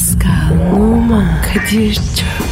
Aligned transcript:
Pascal, 0.00 0.72
Oman, 0.72 1.42
Kadir 1.42 1.94
çok 1.94 2.49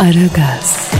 Aragaz, 0.00 0.90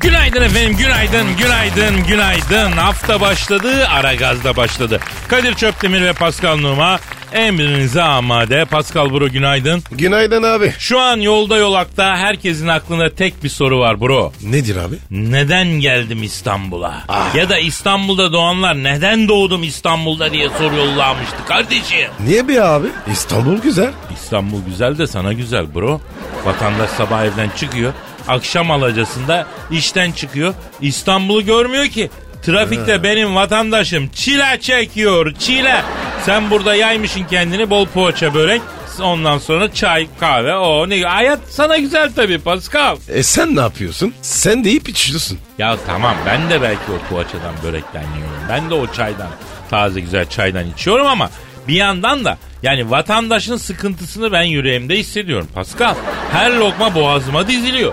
Günaydın 0.00 0.42
efendim, 0.42 0.76
günaydın, 0.76 1.36
günaydın, 1.36 2.06
günaydın. 2.06 2.72
Hafta 2.72 3.20
başladı, 3.20 3.88
ara 3.88 4.14
gazda 4.14 4.56
başladı. 4.56 5.00
Kadir 5.28 5.54
Çöptemir 5.54 6.02
ve 6.02 6.12
Pascal 6.12 6.56
Numa 6.56 7.00
emrinize 7.34 8.02
amade. 8.02 8.64
Pascal 8.64 9.10
Bro 9.10 9.28
günaydın. 9.28 9.82
Günaydın 9.90 10.42
abi. 10.42 10.72
Şu 10.78 11.00
an 11.00 11.16
yolda 11.16 11.56
yolakta 11.56 12.16
herkesin 12.16 12.68
aklında 12.68 13.14
tek 13.14 13.44
bir 13.44 13.48
soru 13.48 13.78
var 13.78 14.00
bro. 14.00 14.32
Nedir 14.42 14.76
abi? 14.76 14.94
Neden 15.10 15.66
geldim 15.68 16.22
İstanbul'a? 16.22 17.04
Ya 17.34 17.48
da 17.48 17.58
İstanbul'da 17.58 18.32
doğanlar 18.32 18.74
neden 18.84 19.28
doğdum 19.28 19.62
İstanbul'da 19.62 20.32
diye 20.32 20.48
soru 20.58 20.76
yollamıştı 20.76 21.36
kardeşim. 21.48 22.10
Niye 22.26 22.48
bir 22.48 22.74
abi? 22.74 22.86
İstanbul 23.12 23.58
güzel. 23.58 23.90
İstanbul 24.14 24.58
güzel 24.66 24.98
de 24.98 25.06
sana 25.06 25.32
güzel 25.32 25.74
bro. 25.74 26.00
Vatandaş 26.44 26.90
sabah 26.90 27.24
evden 27.24 27.50
çıkıyor. 27.56 27.92
Akşam 28.28 28.70
alacasında 28.70 29.46
işten 29.70 30.12
çıkıyor. 30.12 30.54
İstanbul'u 30.80 31.44
görmüyor 31.44 31.86
ki. 31.86 32.10
Trafikte 32.42 33.02
benim 33.02 33.34
vatandaşım 33.34 34.08
çile 34.08 34.58
çekiyor 34.60 35.34
çile. 35.38 35.82
Sen 36.26 36.50
burada 36.50 36.74
yaymışın 36.74 37.24
kendini 37.24 37.70
bol 37.70 37.86
poğaça 37.86 38.34
börek. 38.34 38.62
Ondan 39.02 39.38
sonra 39.38 39.72
çay 39.74 40.06
kahve 40.20 40.56
o 40.56 40.88
ne 40.88 41.02
hayat 41.02 41.40
sana 41.50 41.76
güzel 41.78 42.12
tabii 42.16 42.38
Pascal. 42.38 42.96
E 43.08 43.22
sen 43.22 43.56
ne 43.56 43.60
yapıyorsun? 43.60 44.14
Sen 44.22 44.64
de 44.64 44.70
iyi 44.70 44.88
içiyorsun. 44.88 45.38
Ya 45.58 45.76
tamam 45.86 46.14
ben 46.26 46.50
de 46.50 46.62
belki 46.62 46.80
o 46.92 47.08
poğaçadan 47.14 47.54
börekten 47.64 48.02
yiyorum. 48.02 48.40
Ben 48.48 48.70
de 48.70 48.74
o 48.74 48.92
çaydan 48.92 49.28
taze 49.70 50.00
güzel 50.00 50.28
çaydan 50.28 50.70
içiyorum 50.70 51.06
ama 51.06 51.30
bir 51.68 51.74
yandan 51.74 52.24
da 52.24 52.38
yani 52.62 52.90
vatandaşın 52.90 53.56
sıkıntısını 53.56 54.32
ben 54.32 54.42
yüreğimde 54.42 54.96
hissediyorum 54.96 55.48
Pascal. 55.54 55.94
Her 56.32 56.50
lokma 56.52 56.94
boğazıma 56.94 57.48
diziliyor. 57.48 57.92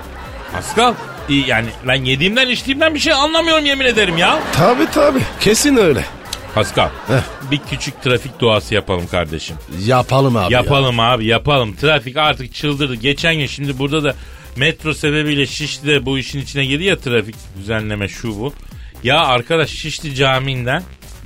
Pascal 0.54 0.94
yani 1.30 1.68
ben 1.88 2.04
yediğimden 2.06 2.48
içtiğimden 2.50 2.96
bir 2.96 3.00
şey 3.00 3.14
anlamıyorum 3.14 3.66
yemin 3.66 3.86
ederim 3.86 4.18
ya. 4.18 4.40
Tabi 4.54 4.92
tabi. 4.92 5.20
Kesin 5.40 5.78
öyle. 5.78 6.06
Pascal 6.56 6.90
Heh. 7.08 7.52
bir 7.52 7.60
küçük 7.70 8.02
trafik 8.04 8.40
duası 8.40 8.74
yapalım 8.76 9.08
kardeşim. 9.08 9.56
Yapalım 9.86 10.36
abi. 10.38 10.54
ya. 10.54 10.60
Yapalım 10.60 11.00
abi 11.00 11.26
yapalım. 11.26 11.76
Trafik 11.76 12.18
artık 12.18 12.54
çıldırdı. 12.54 12.96
Geçen 12.96 13.36
gün 13.36 13.48
şimdi 13.48 13.80
burada 13.80 14.04
da 14.04 14.16
metro 14.56 14.94
sebebiyle 14.94 15.46
Şişli'de 15.46 16.06
bu 16.06 16.18
işin 16.18 16.40
içine 16.42 16.66
girdi 16.66 16.84
ya 16.84 16.98
trafik 17.00 17.36
düzenleme 17.58 18.08
şu 18.08 18.40
bu. 18.40 18.54
Ya 19.04 19.20
arkadaş 19.26 19.70
Şişli 19.70 20.16
Camii'nden 20.16 20.84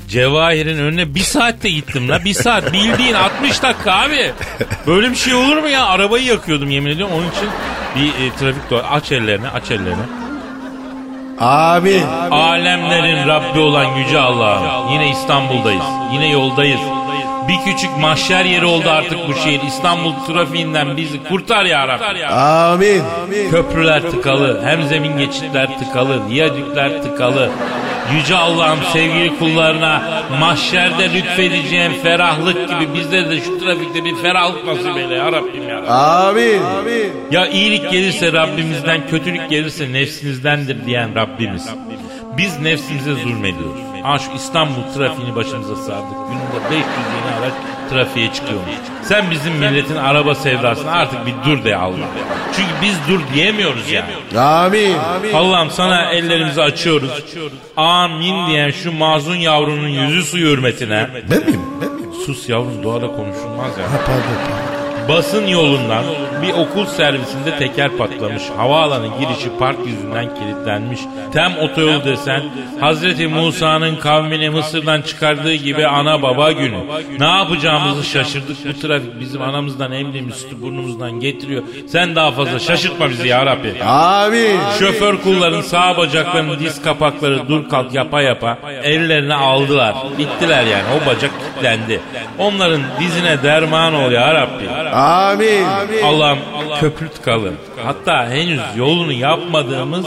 Cevahir'in 0.10 0.78
önüne 0.78 1.16
bir 1.16 1.20
saatte 1.20 1.70
gittim 1.70 2.10
la. 2.10 2.26
Bir 2.26 2.34
saat 2.34 2.74
bildiğin 2.74 3.14
60 3.14 3.64
dakika 3.64 3.92
abi. 3.94 4.32
Böyle 4.88 5.12
bir 5.12 5.16
şey 5.16 5.34
olur 5.34 5.58
mu 5.58 5.68
ya? 5.70 5.86
Arabayı 5.86 6.26
yakıyordum 6.26 6.70
yemin 6.70 6.92
ediyorum. 6.92 7.16
Onun 7.16 7.30
için 7.32 7.50
bir 7.96 8.26
e, 8.26 8.36
trafik 8.40 8.70
duası. 8.70 8.88
Aç 8.88 9.12
ellerini 9.12 9.50
aç 9.50 9.72
ellerini. 9.72 10.23
Abi. 11.40 12.02
Alemlerin 12.32 13.28
Rabbi 13.28 13.60
olan 13.60 13.86
Yüce 13.96 14.20
Allah'ım. 14.20 14.92
Yine 14.94 15.10
İstanbul'dayız. 15.10 15.84
Yine 16.14 16.28
yoldayız. 16.28 16.80
Bir 17.48 17.72
küçük 17.72 17.98
mahşer 17.98 18.46
yeri 18.46 18.66
oldu 18.66 18.90
artık 18.90 19.18
bu 19.28 19.34
şehir. 19.34 19.62
İstanbul 19.68 20.14
trafiğinden 20.28 20.98
bizi 20.98 21.24
kurtar 21.24 21.66
ya 21.66 21.88
Rabbi. 21.88 22.26
Amin. 22.26 23.04
Köprüler 23.52 24.02
tıkalı, 24.02 24.62
hem 24.66 24.84
zemin 24.84 25.18
geçitler 25.18 25.80
tıkalı, 25.80 26.30
viyadükler 26.30 27.04
tıkalı. 27.04 27.50
Yüce 28.16 28.36
Allah'ım 28.36 28.80
sevgili 28.94 29.40
kullarına 29.40 30.02
mahşerde 30.40 31.14
lütfedeceğin 31.14 31.92
ferahlık 32.04 32.70
gibi 32.70 32.94
bizde 32.94 33.30
de 33.30 33.42
şu 33.42 33.60
trafikte 33.60 34.06
bir 34.06 34.16
ferahlık 34.16 34.66
nasip 34.66 34.98
eyle 34.98 35.16
ya 35.16 35.32
Rabbim 35.32 35.70
ya. 35.70 35.88
Amin. 35.88 36.62
Ya 37.32 37.48
iyilik 37.48 37.92
gelirse 37.92 38.34
Rabbimizden, 38.34 39.08
kötülük 39.08 39.50
gelirse 39.50 39.94
nefsinizdendir 39.94 40.86
diyen 40.86 41.16
Rabbimiz. 41.16 41.70
Biz 42.38 42.60
nefsimize 42.60 43.14
zulmediyoruz. 43.14 43.93
Ha 44.04 44.20
şu 44.20 44.32
İstanbul 44.36 44.84
trafiğini 44.96 45.36
başımıza 45.36 45.76
sardık. 45.76 46.18
Günde 46.30 46.66
500 46.66 46.86
yeni 46.86 47.40
araç 47.40 47.54
trafiğe 47.90 48.34
çıkıyormuş. 48.34 48.70
Sen 49.04 49.32
bizim 49.32 49.54
milletin 49.54 49.96
araba 49.96 50.36
sevdasına 50.36 50.92
artık 50.92 51.20
bir 51.26 51.34
dur 51.46 51.64
de 51.64 51.76
Allah. 51.78 52.06
Çünkü 52.56 52.70
biz 52.82 52.96
dur 53.10 53.20
diyemiyoruz 53.34 53.90
ya. 53.92 54.06
Amin. 54.38 54.96
Allah'ım 55.34 55.70
sana 55.72 56.12
ellerimizi 56.12 56.62
açıyoruz. 56.62 57.24
Amin 57.78 58.48
diyen 58.48 58.72
şu 58.72 58.92
mazun 58.92 59.36
yavrunun 59.36 59.88
yüzü 59.88 60.24
suyu 60.24 60.48
hürmetine. 60.52 61.08
Ben 61.32 61.44
miyim? 61.46 61.62
Ben 61.82 61.92
miyim? 61.92 62.14
Sus 62.26 62.50
yavrum 62.50 62.84
doğada 62.84 63.08
konuşulmaz 63.08 63.78
ya. 63.78 63.84
Ha, 63.84 63.98
pardon 64.06 64.22
pardon. 64.50 64.73
Basın 65.10 65.48
yolundan 65.48 66.04
bir 66.42 66.54
okul 66.54 66.86
servisinde 66.86 67.58
teker 67.60 67.98
patlamış. 67.98 68.44
Havaalanı 68.58 69.08
girişi 69.20 69.50
park 69.60 69.78
yüzünden 69.86 70.36
kilitlenmiş. 70.36 71.00
Tem 71.34 71.58
otoyolu 71.58 72.06
desen 72.06 72.44
Hazreti 72.80 73.28
Musa'nın 73.28 73.96
kavmini 73.96 74.50
Mısır'dan 74.50 75.02
çıkardığı 75.02 75.54
gibi 75.54 75.88
ana 75.88 76.22
baba 76.22 76.52
günü. 76.52 76.78
Ne 77.20 77.26
yapacağımızı 77.28 78.04
şaşırdık. 78.04 78.58
Bu 78.66 78.80
trafik 78.80 79.20
bizim 79.20 79.42
anamızdan 79.42 79.92
emdiğimiz 79.92 80.36
sütü 80.36 80.62
burnumuzdan 80.62 81.20
getiriyor. 81.20 81.64
Sen 81.88 82.16
daha 82.16 82.32
fazla 82.32 82.60
şaşırtma 82.60 83.10
bizi 83.10 83.28
ya 83.28 83.46
Rabbi. 83.46 83.84
Amin. 83.84 84.60
Şoför 84.80 85.18
kulların 85.22 85.62
sağ 85.62 85.98
bacaklarının 85.98 86.60
diz 86.60 86.82
kapakları 86.82 87.48
dur 87.50 87.70
kalk 87.70 87.94
yapa 87.94 88.22
yapa 88.22 88.58
ellerine 88.84 89.34
aldılar. 89.36 89.96
Bittiler 90.18 90.64
yani 90.64 90.84
o 90.98 91.06
bacak 91.10 91.32
kilitlendi. 91.40 92.02
Onların 92.40 92.82
dizine 93.00 93.44
derman 93.44 93.94
ol 93.94 94.12
ya 94.12 94.34
Rabbi. 94.34 94.93
Amin. 94.94 95.66
Allah'ım 96.04 96.40
köprü 96.80 97.10
tıkalı. 97.10 97.52
Hatta 97.86 98.30
henüz 98.30 98.62
yolunu 98.78 99.12
yapmadığımız 99.14 100.06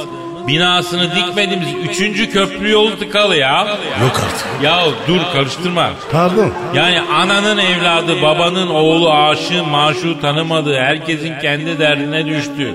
binasını 0.48 1.14
dikmediğimiz 1.16 1.68
üçüncü 1.90 2.30
köprü 2.30 2.70
yolu 2.70 2.98
tıkalı 2.98 3.36
ya. 3.36 3.66
Yok 4.02 4.20
artık. 4.26 4.62
Ya 4.62 4.80
dur 5.08 5.20
karıştırma. 5.32 5.90
Pardon. 6.12 6.52
Yani 6.74 7.00
ananın 7.00 7.58
evladı, 7.58 8.22
babanın 8.22 8.68
oğlu, 8.68 9.12
aşığı, 9.12 9.64
maşu 9.64 10.20
tanımadığı, 10.20 10.78
herkesin 10.78 11.34
kendi 11.42 11.78
derdine 11.78 12.26
düştü. 12.26 12.74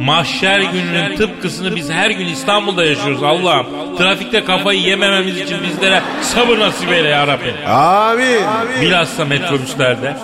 Mahşer 0.00 0.60
gününün 0.60 1.16
tıpkısını 1.16 1.76
biz 1.76 1.90
her 1.90 2.10
gün 2.10 2.26
İstanbul'da 2.26 2.84
yaşıyoruz 2.84 3.22
Allah'ım. 3.22 3.66
Trafikte 3.96 4.44
kafayı 4.44 4.80
yemememiz 4.80 5.40
için 5.40 5.62
bizlere 5.62 6.02
sabır 6.22 6.58
nasip 6.58 6.92
eyle 6.92 7.08
ya 7.08 7.26
Rabbi. 7.26 7.66
Amin. 7.68 8.40
Bilhassa 8.80 9.24
metrobüslerde 9.24 10.16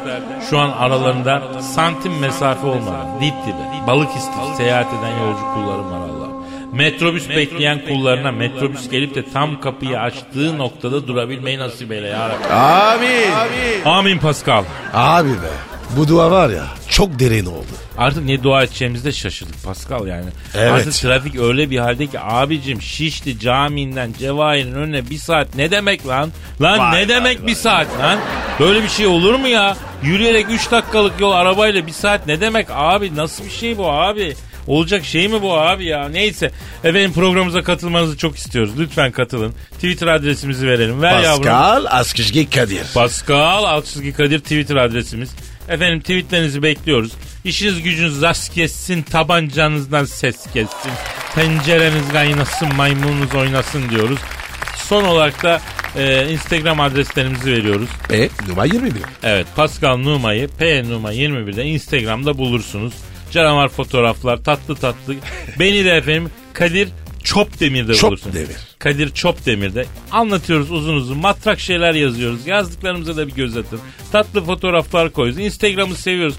şu 0.51 0.59
an 0.59 0.71
aralarında 0.71 1.43
santim 1.63 2.19
mesafe 2.19 2.67
olmadan 2.67 3.21
dip 3.21 3.35
dibe 3.47 3.87
balık 3.87 4.11
istif 4.17 4.57
seyahat 4.57 4.87
eden 4.87 5.27
yolcu 5.27 5.43
kullarım 5.55 5.91
var 5.91 5.99
Allah'ım. 5.99 6.45
Metrobüs 6.73 7.29
bekleyen 7.29 7.81
kullarına 7.89 8.33
metrobüs 8.33 8.91
gelip 8.91 9.15
de 9.15 9.25
tam 9.33 9.61
kapıyı 9.61 10.01
açtığı 10.01 10.59
noktada 10.59 11.07
durabilmeyi 11.09 11.59
nasip 11.59 11.93
eyle 11.93 12.09
ya 12.09 12.29
Rabbi. 12.29 12.55
Amin. 12.55 13.85
Amin 13.85 14.19
Pascal. 14.19 14.65
Abi 14.95 15.29
be. 15.29 15.78
Bu 15.97 16.09
dua 16.09 16.31
var 16.31 16.51
ya 16.51 16.67
çok 16.89 17.19
derin 17.19 17.47
oldu. 17.47 17.67
Artık 17.99 18.25
ne 18.25 18.43
dua 18.43 18.63
edeceğimizi 18.63 19.05
de 19.05 19.13
şaşırdık 19.13 19.65
Pascal 19.65 20.07
yani. 20.07 20.31
Evet. 20.55 20.73
Artık 20.73 20.93
trafik 20.93 21.37
öyle 21.41 21.71
bir 21.71 21.79
halde 21.79 22.07
ki 22.07 22.21
abicim 22.21 22.83
Şişli 22.83 23.39
camiinden 23.41 24.15
Cevahir'in 24.19 24.73
önüne 24.73 25.11
bir 25.11 25.19
saat 25.19 25.55
ne 25.57 25.71
demek 25.71 26.07
lan? 26.07 26.31
Lan 26.61 26.79
Vay 26.79 26.91
ne 26.93 26.97
vay 26.99 27.09
demek 27.09 27.41
vay 27.41 27.47
bir 27.47 27.55
saat 27.55 27.87
lan? 28.01 28.19
Böyle 28.61 28.83
bir 28.83 28.89
şey 28.89 29.07
olur 29.07 29.35
mu 29.35 29.49
ya? 29.49 29.77
Yürüyerek 30.03 30.47
3 30.51 30.71
dakikalık 30.71 31.21
yol 31.21 31.33
arabayla 31.33 31.87
bir 31.87 31.93
saat 31.93 32.27
ne 32.27 32.41
demek 32.41 32.67
abi? 32.71 33.17
Nasıl 33.17 33.45
bir 33.45 33.51
şey 33.51 33.79
bu 33.79 33.93
abi? 33.93 34.35
Olacak 34.67 35.05
şey 35.05 35.29
mi 35.29 35.43
bu 35.43 35.59
abi 35.59 35.85
ya? 35.85 36.09
Neyse. 36.09 36.51
Efendim 36.85 37.13
programımıza 37.13 37.63
katılmanızı 37.63 38.17
çok 38.17 38.37
istiyoruz. 38.37 38.73
Lütfen 38.79 39.13
katılın. 39.13 39.55
Twitter 39.75 40.07
adresimizi 40.07 40.67
verelim. 40.67 41.03
Ver 41.03 41.21
yavrum. 41.21 41.43
Pascal 41.43 41.85
Askışgi 41.91 42.51
Kadir. 42.51 42.87
Pascal 42.95 43.65
Altçizgi 43.65 44.13
Kadir 44.13 44.39
Twitter 44.39 44.77
adresimiz. 44.77 45.31
Efendim 45.69 46.01
tweetlerinizi 46.01 46.63
bekliyoruz. 46.63 47.13
İşiniz 47.45 47.83
gücünüz 47.83 48.23
rast 48.23 48.55
kessin, 48.55 49.03
tabancanızdan 49.03 50.05
ses 50.05 50.47
kessin. 50.53 50.93
Tencereniz 51.35 52.09
kaynasın, 52.13 52.75
maymununuz 52.75 53.35
oynasın 53.35 53.91
diyoruz. 53.91 54.19
son 54.77 55.05
olarak 55.05 55.43
da 55.43 55.61
e, 55.97 56.33
Instagram 56.33 56.81
adreslerimizi 56.81 57.53
veriyoruz. 57.53 57.89
E 58.13 58.29
numara 58.49 58.67
21. 58.67 58.93
Evet 59.23 59.47
Pascal 59.57 59.97
Numa'yı 59.97 60.49
P 60.49 60.85
Numa 60.89 61.13
21'de 61.13 61.65
Instagram'da 61.65 62.39
bulursunuz. 62.39 62.95
Canavar 63.31 63.69
fotoğraflar 63.69 64.37
tatlı 64.37 64.77
tatlı. 64.77 65.15
Beni 65.59 65.85
de 65.85 65.91
efendim 65.91 66.31
Kadir 66.53 66.89
Çopdemir'de 67.29 67.95
Çop 67.95 68.11
bulursunuz. 68.11 68.35
Demir. 68.35 68.57
Kadir 68.79 69.11
Çopdemir'de 69.15 69.87
anlatıyoruz 70.13 70.71
uzun 70.71 70.95
uzun 70.95 71.19
matrak 71.19 71.61
şeyler 71.61 71.95
yazıyoruz. 71.95 72.47
Yazdıklarımıza 72.47 73.17
da 73.17 73.27
bir 73.29 73.33
göz 73.33 73.57
atın. 73.57 73.81
Tatlı 74.13 74.45
fotoğraflar 74.45 75.11
koyuyoruz. 75.11 75.45
Instagram'ı 75.45 75.95
seviyoruz. 75.95 76.37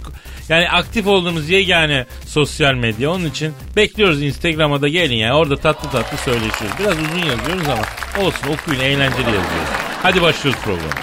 Yani 0.49 0.69
aktif 0.69 1.07
olduğumuz 1.07 1.49
yegane 1.49 2.05
sosyal 2.25 2.73
medya. 2.73 3.11
Onun 3.11 3.25
için 3.25 3.53
bekliyoruz 3.75 4.21
Instagram'a 4.21 4.81
da 4.81 4.87
gelin 4.87 5.15
yani. 5.15 5.33
Orada 5.33 5.57
tatlı 5.57 5.89
tatlı 5.89 6.17
söyleşiyoruz. 6.17 6.79
Biraz 6.79 6.93
uzun 6.93 7.27
yazıyoruz 7.29 7.67
ama 7.67 8.25
olsun 8.25 8.47
okuyun 8.47 8.79
eğlenceli 8.79 9.19
yazıyoruz. 9.19 9.69
Hadi 10.03 10.21
başlıyoruz 10.21 10.61
programa. 10.61 10.93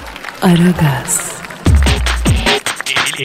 Aragaz, 0.43 1.33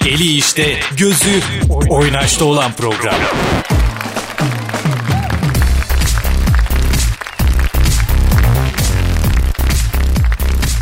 Eli 0.05 0.35
işte, 0.37 0.79
gözü 0.97 1.41
oynaşta 1.89 2.45
olan 2.45 2.71
program. 2.73 3.15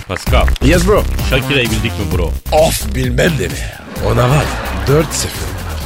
Pascal, 0.10 0.48
Yes 0.64 0.88
bro. 0.88 1.04
Shakira'yı 1.30 1.70
bildik 1.72 1.92
mi 1.92 2.18
bro? 2.18 2.32
Of 2.52 2.96
bilmem 2.96 3.32
de 3.40 3.48
mi? 3.48 3.54
Ona 4.06 4.30
var 4.30 4.44
4 4.88 5.14
sefer 5.14 5.42
var. 5.42 5.80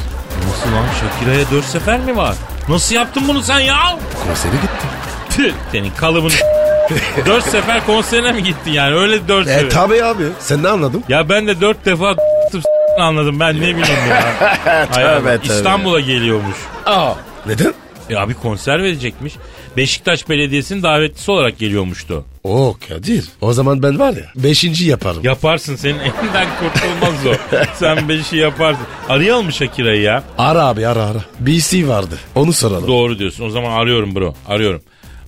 Nasıl 0.48 0.72
lan 0.76 0.84
Shakira'ya 1.00 1.50
dört 1.50 1.64
sefer 1.64 2.00
mi 2.00 2.16
var? 2.16 2.34
Nasıl 2.68 2.94
yaptın 2.94 3.22
bunu 3.28 3.42
sen 3.42 3.58
ya? 3.58 3.98
Konsere 4.28 4.52
gitti. 4.52 4.86
Tüh, 5.30 5.52
senin 5.72 5.90
kalıbını 5.90 6.32
dört 7.26 7.44
sefer 7.44 7.86
konserine 7.86 8.32
mi 8.32 8.42
gittin 8.42 8.70
yani 8.72 8.94
öyle 8.96 9.28
dört 9.28 9.46
E 9.48 9.50
sefer. 9.54 9.70
tabi 9.70 10.04
abi. 10.04 10.24
Sen 10.40 10.62
ne 10.62 10.68
anladın? 10.68 11.04
Ya 11.08 11.28
ben 11.28 11.46
de 11.46 11.60
dört 11.60 11.84
defa 11.86 12.14
anladım 12.98 13.40
ben 13.40 13.56
ne 13.56 13.60
bileyim 13.60 13.78
ya. 14.10 14.22
Hay 14.90 15.04
Allah, 15.04 15.18
Tövbe, 15.18 15.38
tövbe. 15.38 15.54
İstanbul'a 15.54 16.00
geliyormuş. 16.00 16.56
Aa. 16.86 17.12
Neden? 17.46 17.74
Ya 18.10 18.20
abi 18.20 18.34
konser 18.34 18.82
verecekmiş. 18.82 19.34
Beşiktaş 19.76 20.28
Belediyesi'nin 20.28 20.82
davetlisi 20.82 21.30
olarak 21.30 21.58
geliyormuştu. 21.58 22.24
Oo 22.44 22.76
Kadir. 22.88 23.24
O 23.40 23.52
zaman 23.52 23.82
ben 23.82 23.98
var 23.98 24.12
ya 24.12 24.26
5. 24.36 24.64
yaparım. 24.80 25.20
Yaparsın 25.22 25.76
senin 25.76 25.98
elinden 25.98 26.46
kurtulmaz 26.60 27.26
o. 27.26 27.56
Sen 27.74 28.08
beşi 28.08 28.36
yaparsın. 28.36 28.86
Arayalım 29.08 29.46
mı 29.46 29.52
Shakira'yı 29.52 30.02
ya? 30.02 30.22
Ara 30.38 30.64
abi 30.66 30.86
ara 30.86 31.04
ara. 31.04 31.24
BC 31.40 31.88
vardı. 31.88 32.18
Onu 32.34 32.52
soralım. 32.52 32.88
Doğru 32.88 33.18
diyorsun. 33.18 33.44
O 33.44 33.50
zaman 33.50 33.70
arıyorum 33.70 34.14
bro. 34.14 34.34
Arıyorum. 34.48 34.82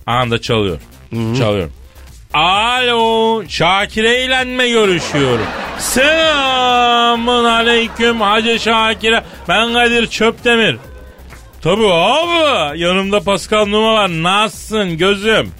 Anında 0.05 0.41
çalıyor. 0.41 0.77
Çalıyorum. 1.11 1.71
Alo. 2.33 3.43
Şakire 3.47 4.23
ile 4.25 4.69
görüşüyorum? 4.69 5.45
Selamun 5.79 7.43
aleyküm 7.45 8.21
Hacı 8.21 8.59
Şakire. 8.59 9.23
Ben 9.47 9.73
Kadir 9.73 10.07
Çöptemir. 10.07 10.77
Tabii 11.67 11.93
abi. 11.93 12.79
Yanımda 12.79 13.19
Pascal 13.19 13.65
Numa 13.65 13.93
var. 13.93 14.09
Nasılsın 14.09 14.97
gözüm? 14.97 15.51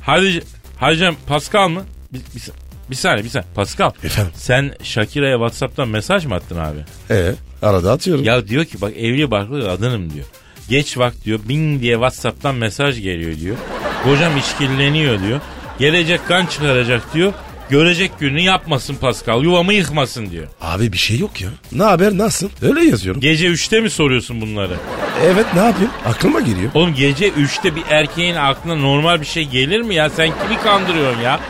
Hadi 0.00 0.42
hacım 0.76 1.16
Pascal 1.26 1.68
mı? 1.68 1.82
Bir, 2.12 2.18
bir, 2.18 2.50
bir 2.90 2.94
saniye 2.94 3.24
bir 3.24 3.28
saniye. 3.28 3.48
Pascal. 3.54 3.90
Efendim? 4.04 4.32
Sen 4.36 4.74
Şakire'ye 4.82 5.34
Whatsapp'tan 5.34 5.88
mesaj 5.88 6.26
mı 6.26 6.34
attın 6.34 6.58
abi? 6.58 6.78
E 7.10 7.34
arada 7.62 7.92
atıyorum. 7.92 8.24
Ya 8.24 8.48
diyor 8.48 8.64
ki 8.64 8.80
bak 8.80 8.96
evli 8.96 9.30
barklı 9.30 9.64
kadınım 9.64 10.12
diyor. 10.12 10.26
Geç 10.68 10.98
vakt 10.98 11.24
diyor 11.24 11.40
bing 11.48 11.80
diye 11.80 11.94
Whatsapp'tan 11.94 12.54
mesaj 12.54 13.02
geliyor 13.02 13.40
diyor. 13.40 13.56
Kocam 14.04 14.36
işkilleniyor 14.36 15.22
diyor. 15.22 15.40
Gelecek 15.78 16.28
kan 16.28 16.46
çıkaracak 16.46 17.14
diyor. 17.14 17.32
Görecek 17.74 18.18
gününü 18.18 18.40
yapmasın 18.40 18.94
Pascal 18.94 19.42
yuvamı 19.42 19.74
yıkmasın 19.74 20.30
diyor. 20.30 20.46
Abi 20.60 20.92
bir 20.92 20.98
şey 20.98 21.18
yok 21.18 21.40
ya. 21.40 21.48
Ne 21.72 21.82
haber 21.82 22.18
nasıl? 22.18 22.48
Öyle 22.62 22.84
yazıyorum. 22.84 23.20
Gece 23.20 23.46
3'te 23.46 23.80
mi 23.80 23.90
soruyorsun 23.90 24.40
bunları? 24.40 24.76
evet 25.24 25.46
ne 25.54 25.60
yapayım? 25.60 25.90
Aklıma 26.06 26.40
geliyor. 26.40 26.70
Oğlum 26.74 26.94
gece 26.94 27.28
3'te 27.28 27.76
bir 27.76 27.82
erkeğin 27.90 28.34
aklına 28.34 28.74
normal 28.74 29.20
bir 29.20 29.26
şey 29.26 29.44
gelir 29.44 29.80
mi 29.80 29.94
ya? 29.94 30.10
Sen 30.10 30.26
kimi 30.26 30.60
kandırıyorsun 30.62 31.20
ya? 31.20 31.40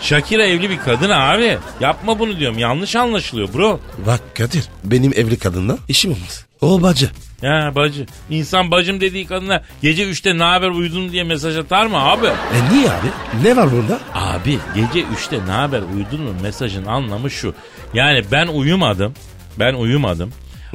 Shakira 0.00 0.46
evli 0.46 0.70
bir 0.70 0.78
kadın 0.78 1.10
abi. 1.10 1.58
Yapma 1.80 2.18
bunu 2.18 2.38
diyorum. 2.38 2.58
Yanlış 2.58 2.96
anlaşılıyor 2.96 3.48
bro. 3.54 3.80
Bak 4.06 4.20
Kadir 4.36 4.64
benim 4.84 5.12
evli 5.12 5.38
kadınla 5.38 5.78
işim 5.88 6.12
olmaz. 6.12 6.46
O 6.60 6.82
bacı. 6.82 7.10
Ya 7.42 7.72
bacı. 7.74 8.06
İnsan 8.30 8.70
bacım 8.70 9.00
dediği 9.00 9.26
kadına 9.26 9.62
gece 9.82 10.02
3'te 10.04 10.38
ne 10.38 10.42
haber 10.44 10.68
uyudun 10.68 11.12
diye 11.12 11.24
mesaj 11.24 11.56
atar 11.58 11.86
mı 11.86 11.96
abi? 11.98 12.26
E 12.26 12.74
niye 12.74 12.86
abi? 12.90 13.06
Ne 13.42 13.56
var 13.56 13.72
bunda? 13.72 14.00
Abi 14.14 14.58
gece 14.74 15.06
3'te 15.06 15.46
ne 15.46 15.50
haber 15.52 15.82
uyudun 15.94 16.20
mu 16.20 16.30
mesajın 16.42 16.86
anlamı 16.86 17.30
şu. 17.30 17.54
Yani 17.94 18.24
ben 18.32 18.46
uyumadım. 18.46 19.14
Ben 19.58 19.74
uyumadım. 19.74 20.32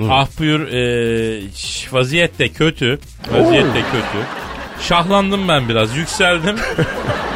Ah 0.09 0.27
buyur 0.39 0.59
e, 0.67 1.41
vaziyet 1.91 2.39
de 2.39 2.49
kötü. 2.49 2.99
Vaziyet 3.31 3.65
de 3.65 3.81
kötü. 3.81 4.25
Şahlandım 4.81 5.47
ben 5.47 5.69
biraz 5.69 5.97
yükseldim. 5.97 6.55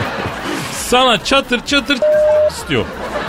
Sana 0.72 1.24
çatır 1.24 1.66
çatır 1.66 1.98
istiyor. 2.51 2.86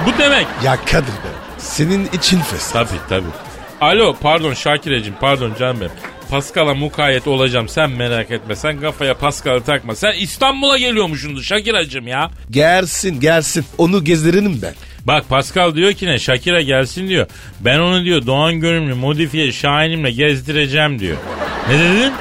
Bu 0.06 0.18
demek. 0.18 0.46
Ya 0.64 0.76
Kadir 0.76 1.06
be. 1.06 1.32
Senin 1.58 2.06
için 2.12 2.40
fesat. 2.40 2.72
Tabii 2.88 2.98
tabii. 3.08 3.51
Alo 3.82 4.16
pardon 4.22 4.54
Şakirecim 4.54 5.14
pardon 5.20 5.54
canım 5.58 5.80
benim. 5.80 5.90
Pascal'a 6.30 6.74
mukayyet 6.74 7.26
olacağım 7.26 7.68
sen 7.68 7.90
merak 7.90 8.30
etme. 8.30 8.56
Sen 8.56 8.80
kafaya 8.80 9.14
Pascal'ı 9.14 9.62
takma. 9.62 9.94
Sen 9.94 10.12
İstanbul'a 10.12 10.78
geliyormuşsundur 10.78 11.42
Şakiracım 11.42 12.06
ya. 12.06 12.30
Gelsin 12.50 13.20
gelsin. 13.20 13.64
Onu 13.78 14.04
gezdiririm 14.04 14.58
ben. 14.62 14.74
Bak 15.04 15.28
Pascal 15.28 15.74
diyor 15.74 15.92
ki 15.92 16.06
ne 16.06 16.18
Shakira 16.18 16.62
gelsin 16.62 17.08
diyor. 17.08 17.26
Ben 17.60 17.78
onu 17.78 18.04
diyor 18.04 18.26
Doğan 18.26 18.60
Görümlü 18.60 18.94
modifiye 18.94 19.52
Şahin'imle 19.52 20.10
gezdireceğim 20.10 20.98
diyor. 20.98 21.16
Ne 21.68 21.78
dedin? 21.78 22.12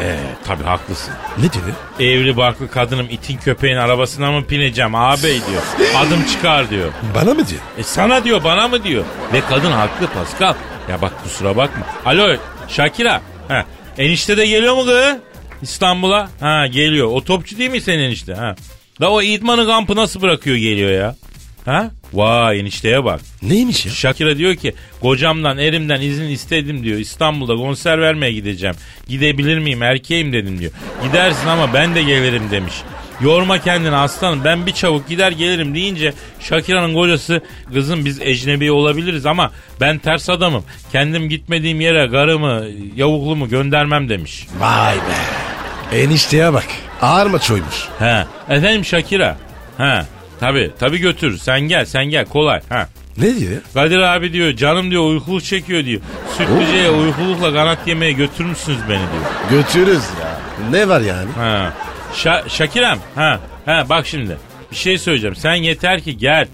Ee, 0.00 0.16
tabii 0.46 0.64
haklısın. 0.64 1.14
Ne 1.38 1.52
diyor? 1.52 1.64
Evli 2.12 2.36
barklı 2.36 2.70
kadınım 2.70 3.06
itin 3.10 3.36
köpeğin 3.36 3.76
arabasına 3.76 4.32
mı 4.32 4.48
bineceğim 4.50 4.94
ağabey 4.94 5.40
diyor. 5.50 5.90
Adım 5.96 6.24
çıkar 6.32 6.70
diyor. 6.70 6.92
Bana 7.14 7.34
mı 7.34 7.48
diyor? 7.48 7.60
E 7.78 7.82
sana 7.82 8.24
diyor 8.24 8.44
bana 8.44 8.68
mı 8.68 8.84
diyor. 8.84 9.04
Ve 9.32 9.40
kadın 9.48 9.72
haklı 9.72 10.06
Pascal. 10.06 10.54
Ya 10.88 11.02
bak 11.02 11.22
kusura 11.22 11.56
bakma. 11.56 11.86
Alo 12.04 12.36
Shakira. 12.68 13.22
Ha, 13.48 13.64
enişte 13.98 14.36
de 14.36 14.46
geliyor 14.46 14.74
mu 14.76 14.84
kız? 14.84 15.16
İstanbul'a? 15.62 16.28
Ha 16.40 16.66
geliyor. 16.66 17.08
O 17.12 17.24
topçu 17.24 17.58
değil 17.58 17.70
mi 17.70 17.80
senin 17.80 18.02
enişte? 18.02 18.34
Ha. 18.34 18.54
Da 19.00 19.10
o 19.10 19.22
idmanı 19.22 19.66
kampı 19.66 19.96
nasıl 19.96 20.20
bırakıyor 20.22 20.56
geliyor 20.56 20.90
ya? 20.90 21.16
Ha? 21.64 21.90
Vay 22.12 22.60
enişteye 22.60 23.04
bak. 23.04 23.20
Neymiş 23.42 23.86
ya? 23.86 23.92
Shakira 23.92 24.38
diyor 24.38 24.54
ki 24.56 24.74
kocamdan 25.00 25.58
erimden 25.58 26.00
izin 26.00 26.28
istedim 26.28 26.84
diyor. 26.84 26.98
İstanbul'da 26.98 27.56
konser 27.56 28.00
vermeye 28.00 28.32
gideceğim. 28.32 28.76
Gidebilir 29.08 29.58
miyim 29.58 29.82
erkeğim 29.82 30.32
dedim 30.32 30.58
diyor. 30.58 30.72
Gidersin 31.02 31.46
ama 31.48 31.74
ben 31.74 31.94
de 31.94 32.02
gelirim 32.02 32.50
demiş. 32.50 32.74
Yorma 33.20 33.58
kendini 33.58 33.96
aslanım 33.96 34.44
ben 34.44 34.66
bir 34.66 34.72
çabuk 34.72 35.08
gider 35.08 35.32
gelirim 35.32 35.74
deyince 35.74 36.12
Shakira'nın 36.40 36.94
kocası 36.94 37.40
kızım 37.74 38.04
biz 38.04 38.20
ecnebi 38.20 38.72
olabiliriz 38.72 39.26
ama 39.26 39.50
ben 39.80 39.98
ters 39.98 40.28
adamım. 40.30 40.64
Kendim 40.92 41.28
gitmediğim 41.28 41.80
yere 41.80 42.10
karımı 42.10 42.64
yavuklumu 42.96 43.48
göndermem 43.48 44.08
demiş. 44.08 44.46
Vay 44.58 44.94
be. 44.96 45.96
Enişteye 45.98 46.52
bak. 46.52 46.66
Ağır 47.02 47.26
mı 47.26 47.38
çoymuş? 47.38 47.88
He 47.98 48.24
efendim 48.48 48.84
Shakira. 48.84 49.36
He 49.78 50.02
tabi 50.40 50.70
tabi 50.80 50.98
götür 50.98 51.38
sen 51.38 51.60
gel 51.60 51.84
sen 51.84 52.04
gel 52.04 52.24
kolay. 52.24 52.60
Ha. 52.68 52.88
Ne 53.18 53.36
diyor? 53.36 53.60
Kadir 53.74 53.98
abi 53.98 54.32
diyor 54.32 54.52
canım 54.52 54.90
diyor 54.90 55.04
uykuluk 55.04 55.44
çekiyor 55.44 55.84
diyor. 55.84 56.00
Sütlüce'ye 56.38 56.90
uykulukla 56.90 57.52
kanat 57.52 57.78
yemeye 57.88 58.12
götürmüşsünüz 58.12 58.78
beni 58.88 58.88
diyor. 58.98 59.60
Götürürüz 59.62 60.02
ya. 60.20 60.40
Ne 60.70 60.88
var 60.88 61.00
yani? 61.00 61.28
Ha. 61.36 61.72
Şa- 62.14 62.50
Şakirem 62.50 62.98
ha. 63.14 63.40
Ha 63.66 63.84
bak 63.88 64.06
şimdi 64.06 64.36
bir 64.70 64.76
şey 64.76 64.98
söyleyeceğim. 64.98 65.36
Sen 65.36 65.54
yeter 65.54 66.00
ki 66.00 66.16
gel. 66.18 66.48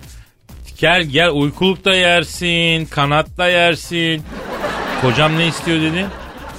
Gel 0.81 1.03
gel 1.03 1.31
uykuluk 1.31 1.85
da 1.85 1.95
yersin, 1.95 2.87
kanat 2.87 3.39
da 3.39 3.49
yersin. 3.49 4.23
Kocam 5.03 5.39
ne 5.39 5.47
istiyor 5.47 5.81
dedi? 5.81 6.07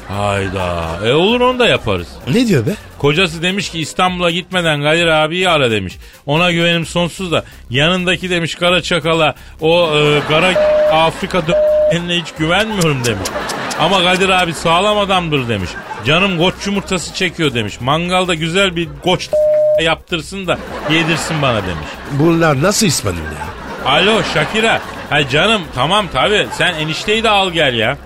Hayda. 0.08 1.00
E 1.06 1.14
olur 1.14 1.42
onu 1.42 1.60
da 1.60 1.68
yaparız. 1.68 2.08
Ne 2.34 2.48
diyor 2.48 2.66
be? 2.66 2.72
Kocası 2.98 3.42
demiş 3.42 3.70
ki 3.70 3.80
İstanbul'a 3.80 4.32
gitmeden 4.32 4.82
Kadir 4.84 5.08
abiyi 5.08 5.50
ara 5.50 5.72
demiş. 5.72 5.98
Ona 6.26 6.52
güvenim 6.52 6.86
sonsuz 6.86 7.32
da 7.32 7.44
yanındaki 7.70 8.30
demiş 8.30 8.56
kara 8.56 8.82
çakala 8.82 9.36
o 9.62 9.90
e, 9.98 10.20
kara 10.28 10.48
Afrika 10.92 11.38
dö- 11.40 12.22
hiç 12.22 12.32
güvenmiyorum 12.32 13.06
demiş. 13.06 13.30
Ama 13.80 14.04
Kadir 14.04 14.30
abi 14.30 14.54
sağlam 14.54 14.98
adamdır 14.98 15.50
demiş. 15.50 15.70
Canım 16.06 16.38
koç 16.38 16.56
yumurtası 16.66 17.14
çekiyor 17.14 17.54
demiş. 17.54 17.82
Mangalda 17.82 18.34
güzel 18.34 18.76
bir 18.76 18.90
koç 19.04 19.30
yaptırsın 19.84 20.48
da 20.48 20.58
yedirsin 20.92 21.42
bana 21.42 21.64
demiş. 21.64 21.88
Bunlar 22.12 22.62
nasıl 22.64 22.88
İspanyol 22.88 23.18
ya? 23.18 23.48
Alo 23.92 24.24
Şakira. 24.34 24.82
Ha 25.10 25.30
canım 25.30 25.62
tamam 25.76 26.08
tabi 26.14 26.48
sen 26.58 26.74
enişteyi 26.74 27.24
de 27.24 27.30
al 27.30 27.52
gel 27.52 27.74
ya. 27.74 27.98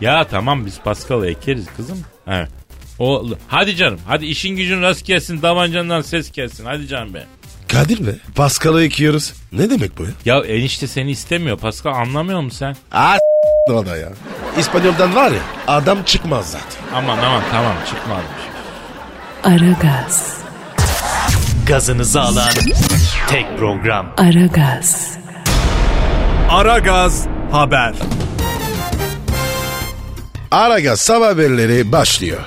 Ya 0.00 0.24
tamam 0.24 0.66
biz 0.66 0.80
Pascal'ı 0.80 1.26
ekeriz 1.30 1.66
kızım. 1.76 1.98
He. 2.26 2.46
O, 2.98 3.26
hadi 3.48 3.76
canım 3.76 4.00
hadi 4.06 4.26
işin 4.26 4.56
gücün 4.56 4.82
rast 4.82 5.06
gelsin 5.06 5.42
davancandan 5.42 6.00
ses 6.02 6.32
gelsin 6.32 6.64
hadi 6.64 6.86
canım 6.88 7.14
be. 7.14 7.24
Kadir 7.68 8.06
be. 8.06 8.10
Pascal'ı 8.34 8.84
ekiyoruz. 8.84 9.32
Ne 9.52 9.70
demek 9.70 9.98
bu 9.98 10.02
ya? 10.04 10.10
Ya 10.24 10.38
enişte 10.44 10.86
seni 10.86 11.10
istemiyor 11.10 11.58
Pascal 11.58 11.92
anlamıyor 11.94 12.40
musun 12.40 12.58
sen? 12.58 12.76
Aa 12.92 13.16
s- 13.70 13.76
o 13.76 13.86
da 13.86 13.96
ya. 13.96 14.08
İspanyoldan 14.58 15.14
var 15.16 15.30
ya 15.30 15.38
adam 15.68 16.02
çıkmaz 16.02 16.46
zaten. 16.50 16.96
Aman 16.98 17.18
aman 17.18 17.42
tamam 17.52 17.74
çıkmadım. 17.88 18.24
Aragaz, 19.44 20.34
Gazınızı 21.66 22.20
alan 22.20 22.48
tek 23.28 23.58
program. 23.58 24.06
Aragaz, 24.18 25.08
Aragaz 26.50 27.26
Haber. 27.52 27.94
Aragaz 30.50 31.00
sabah 31.00 31.26
haberleri 31.28 31.92
başlıyor. 31.92 32.40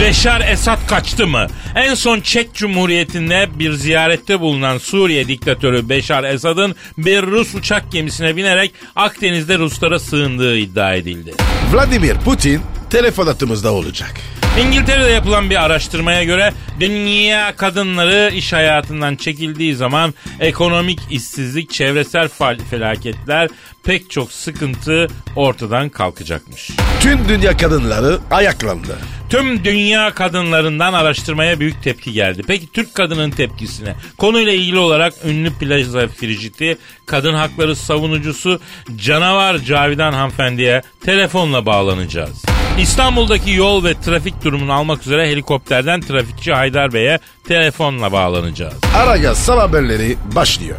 Beşar 0.00 0.40
Esad 0.40 0.78
kaçtı 0.88 1.26
mı? 1.26 1.46
En 1.74 1.94
son 1.94 2.20
Çek 2.20 2.54
Cumhuriyeti'nde 2.54 3.48
bir 3.58 3.72
ziyarette 3.72 4.40
bulunan 4.40 4.78
Suriye 4.78 5.28
diktatörü 5.28 5.88
Beşar 5.88 6.24
Esad'ın 6.24 6.74
bir 6.98 7.22
Rus 7.22 7.54
uçak 7.54 7.92
gemisine 7.92 8.36
binerek 8.36 8.72
Akdeniz'de 8.96 9.58
Ruslara 9.58 9.98
sığındığı 9.98 10.58
iddia 10.58 10.94
edildi. 10.94 11.34
Vladimir 11.72 12.16
Putin 12.24 12.60
telefon 12.90 13.26
hattımızda 13.26 13.72
olacak. 13.72 14.20
İngiltere'de 14.60 15.10
yapılan 15.10 15.50
bir 15.50 15.64
araştırmaya 15.64 16.24
göre 16.24 16.52
dünya 16.80 17.56
kadınları 17.56 18.30
iş 18.34 18.52
hayatından 18.52 19.16
çekildiği 19.16 19.74
zaman 19.74 20.14
ekonomik 20.40 21.00
işsizlik, 21.10 21.70
çevresel 21.70 22.28
felaketler 22.70 23.48
pek 23.84 24.10
çok 24.10 24.32
sıkıntı 24.32 25.06
ortadan 25.36 25.88
kalkacakmış. 25.88 26.70
Tüm 27.00 27.28
dünya 27.28 27.56
kadınları 27.56 28.18
ayaklandı. 28.30 28.98
Tüm 29.30 29.64
dünya 29.64 30.14
kadınlarından 30.14 30.92
araştırmaya 30.92 31.60
büyük 31.60 31.82
tepki 31.82 32.12
geldi. 32.12 32.42
Peki 32.46 32.72
Türk 32.72 32.94
kadının 32.94 33.30
tepkisine? 33.30 33.94
Konuyla 34.18 34.52
ilgili 34.52 34.78
olarak 34.78 35.14
ünlü 35.24 35.52
plaja 35.52 36.08
friciti, 36.08 36.78
kadın 37.06 37.34
hakları 37.34 37.76
savunucusu 37.76 38.60
canavar 38.96 39.58
Cavidan 39.58 40.12
hanımefendiye 40.12 40.82
telefonla 41.04 41.66
bağlanacağız. 41.66 42.44
İstanbul'daki 42.78 43.50
yol 43.50 43.84
ve 43.84 43.94
trafik 44.00 44.44
durumunu 44.44 44.72
almak 44.72 45.02
üzere 45.02 45.28
helikopterden 45.28 46.00
trafikçi 46.00 46.52
Haydar 46.52 46.92
Bey'e 46.92 47.18
telefonla 47.44 48.12
bağlanacağız. 48.12 48.74
Aragaz 48.96 49.38
sabah 49.38 49.62
haberleri 49.62 50.16
başlıyor. 50.36 50.76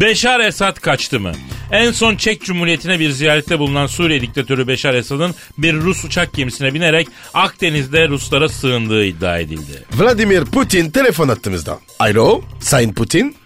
Beşar 0.00 0.40
Esad 0.40 0.80
kaçtı 0.80 1.20
mı? 1.20 1.32
En 1.70 1.92
son 1.92 2.16
Çek 2.16 2.42
Cumhuriyeti'ne 2.44 2.98
bir 3.00 3.10
ziyarette 3.10 3.58
bulunan 3.58 3.86
Suriye 3.86 4.20
diktatörü 4.20 4.68
Beşar 4.68 4.94
Esad'ın 4.94 5.34
bir 5.58 5.74
Rus 5.74 6.04
uçak 6.04 6.32
gemisine 6.32 6.74
binerek 6.74 7.08
Akdeniz'de 7.34 8.08
Ruslara 8.08 8.48
sığındığı 8.48 9.04
iddia 9.04 9.38
edildi. 9.38 9.84
Vladimir 9.94 10.44
Putin 10.44 10.90
telefon 10.90 11.28
hattımızda. 11.28 11.78
Alo 11.98 12.42
Sayın 12.60 12.92
Putin. 12.92 13.36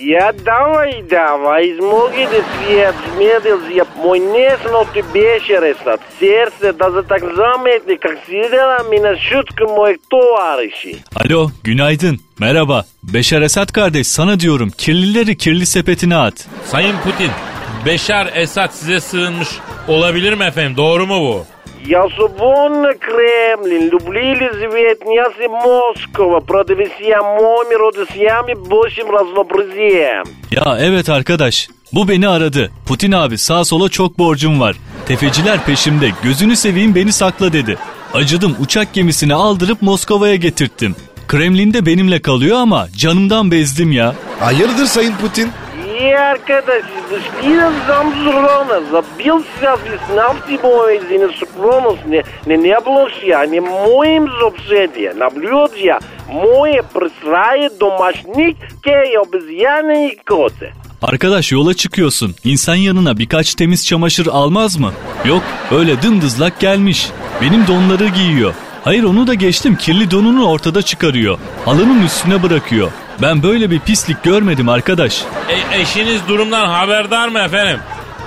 Ja, 0.00 0.32
давай, 0.44 1.02
давай, 1.10 1.62
измоги 1.66 2.26
да 2.32 2.44
свия 2.52 2.92
медел 3.18 3.60
я 3.74 3.84
мой 3.96 4.18
несно 4.18 4.84
ти 4.94 5.02
беше 5.02 5.60
ресат. 5.60 6.00
Серце 6.18 6.72
да 6.72 6.90
за 6.90 7.02
так 7.02 7.22
заметни, 7.36 7.98
как 7.98 8.18
сидела 8.26 8.78
ми 8.90 8.98
на 9.00 9.16
шутка 9.16 9.64
моих 9.64 9.96
товарищи. 10.10 11.02
Alo, 11.14 11.50
günaydın. 11.64 12.20
Merhaba. 12.38 12.84
Beşar 13.02 13.42
Esat 13.42 13.72
kardeş 13.72 14.06
sana 14.06 14.40
diyorum 14.40 14.70
kirlileri 14.78 15.36
kirli 15.36 15.66
sepetine 15.66 16.16
at. 16.16 16.46
Sayın 16.64 16.96
Putin, 17.04 17.30
Beşar 17.86 18.30
Esad 18.34 18.70
size 18.70 19.00
sığınmış 19.00 19.48
olabilir 19.88 20.32
mi 20.32 20.44
efendim? 20.44 20.76
Doğru 20.76 21.06
mu 21.06 21.20
bu? 21.20 21.46
Я 21.86 22.08
свободно 22.16 22.94
Кремлин, 22.94 23.90
люблили 23.90 24.48
звет, 24.60 25.04
няс 25.04 25.32
и 25.44 25.48
Москва, 25.48 26.40
продавися 26.40 27.18
моми, 27.22 27.74
родосями, 27.74 28.54
бошим 28.54 29.10
разнообразием. 29.10 30.24
Ya 30.50 30.76
evet 30.80 31.08
arkadaş. 31.08 31.68
Bu 31.92 32.08
beni 32.08 32.28
aradı. 32.28 32.70
Putin 32.86 33.12
abi 33.12 33.38
sağ 33.38 33.64
sola 33.64 33.88
çok 33.88 34.18
borcum 34.18 34.60
var. 34.60 34.76
Tefeciler 35.06 35.64
peşimde. 35.64 36.10
Gözünü 36.22 36.56
seveyim 36.56 36.94
beni 36.94 37.12
sakla 37.12 37.52
dedi. 37.52 37.78
Acıdım 38.14 38.56
uçak 38.60 38.92
gemisini 38.94 39.34
aldırıp 39.34 39.82
Moskova'ya 39.82 40.36
getirttim. 40.36 40.96
Kremlin'de 41.28 41.86
benimle 41.86 42.22
kalıyor 42.22 42.56
ama 42.56 42.88
canımdan 42.96 43.50
bezdim 43.50 43.92
ya. 43.92 44.14
Hayırdır 44.40 44.86
Sayın 44.86 45.14
Putin? 45.16 45.50
И, 46.00 46.12
arkadaş, 46.12 46.82
дошли 47.10 47.56
да 47.56 47.72
замзрона, 47.86 48.80
забил 48.90 49.44
себя 49.56 49.76
весна 49.76 50.34
в 50.34 50.46
тибове, 50.46 51.00
не 51.10 51.28
сукронос, 51.38 51.98
не, 52.06 52.22
не, 52.46 52.56
не 52.56 52.80
блошия, 52.80 53.46
не 53.46 53.60
моим 53.60 54.28
зобседия, 54.40 55.14
наблюдия, 55.14 55.98
мое 56.28 56.82
присрае 56.82 57.70
домашник, 57.70 58.56
ке 58.84 59.18
обезьяны 59.22 60.10
и 60.10 60.18
коте. 60.28 60.74
Arkadaş 61.02 61.52
yola 61.52 61.74
çıkıyorsun. 61.74 62.34
İnsan 62.44 62.74
yanına 62.74 63.18
birkaç 63.18 63.54
temiz 63.54 63.86
çamaşır 63.86 64.26
almaz 64.26 64.76
mı? 64.76 64.92
Yok 65.24 65.42
öyle 65.70 66.02
dımdızlak 66.02 66.60
gelmiş. 66.60 67.08
Benim 67.40 67.66
donları 67.66 68.08
giyiyor. 68.08 68.54
Hayır 68.86 69.04
onu 69.04 69.26
da 69.26 69.34
geçtim 69.34 69.76
kirli 69.76 70.10
donunu 70.10 70.48
ortada 70.48 70.82
çıkarıyor. 70.82 71.38
Halının 71.64 72.02
üstüne 72.02 72.42
bırakıyor. 72.42 72.90
Ben 73.22 73.42
böyle 73.42 73.70
bir 73.70 73.80
pislik 73.80 74.22
görmedim 74.22 74.68
arkadaş. 74.68 75.22
E, 75.48 75.80
eşiniz 75.80 76.28
durumdan 76.28 76.68
haberdar 76.68 77.28
mı 77.28 77.38
efendim? 77.38 77.78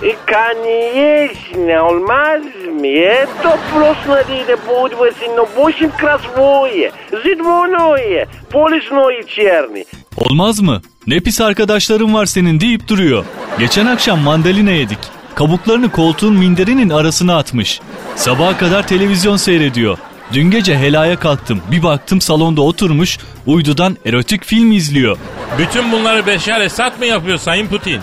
И, 0.04 0.16
конечно, 0.26 1.84
olmaz 1.84 2.42
mı? 2.82 2.88
Это 2.88 3.58
просто 3.74 4.26
надо 4.30 4.58
будет, 4.68 5.16
но 5.38 5.48
очень 5.64 5.90
красивое, 5.92 6.92
зидвоное, 7.12 8.28
полисное 8.52 9.24
черный. 9.24 9.86
Olmaz 10.18 10.60
mı? 10.62 10.82
Ne 11.08 11.20
pis 11.20 11.42
arkadaşlarım 11.42 12.14
var 12.14 12.26
senin 12.26 12.60
deyip 12.60 12.88
duruyor. 12.88 13.26
Geçen 13.60 13.86
akşam 13.86 14.20
mandalina 14.20 14.72
yedik. 14.72 15.00
Kabuklarını 15.36 15.92
koltuğun 15.92 16.34
minderinin 16.34 16.90
arasına 16.90 17.38
atmış. 17.38 17.80
Sabaha 18.16 18.58
kadar 18.58 18.88
televizyon 18.88 19.38
seyrediyor. 19.38 19.98
Dün 20.34 20.52
gece 20.52 20.78
helaya 20.78 21.20
kalktım. 21.20 21.62
Bir 21.72 21.84
baktım 21.84 22.22
salonda 22.22 22.62
oturmuş 22.62 23.20
uydudan 23.46 23.98
erotik 24.06 24.44
film 24.44 24.72
izliyor. 24.72 25.18
Bütün 25.60 25.92
bunları 25.92 26.28
Beşar 26.28 26.62
Esad 26.62 27.00
mı 27.00 27.06
yapıyor 27.06 27.38
Sayın 27.38 27.68
Putin? 27.68 28.02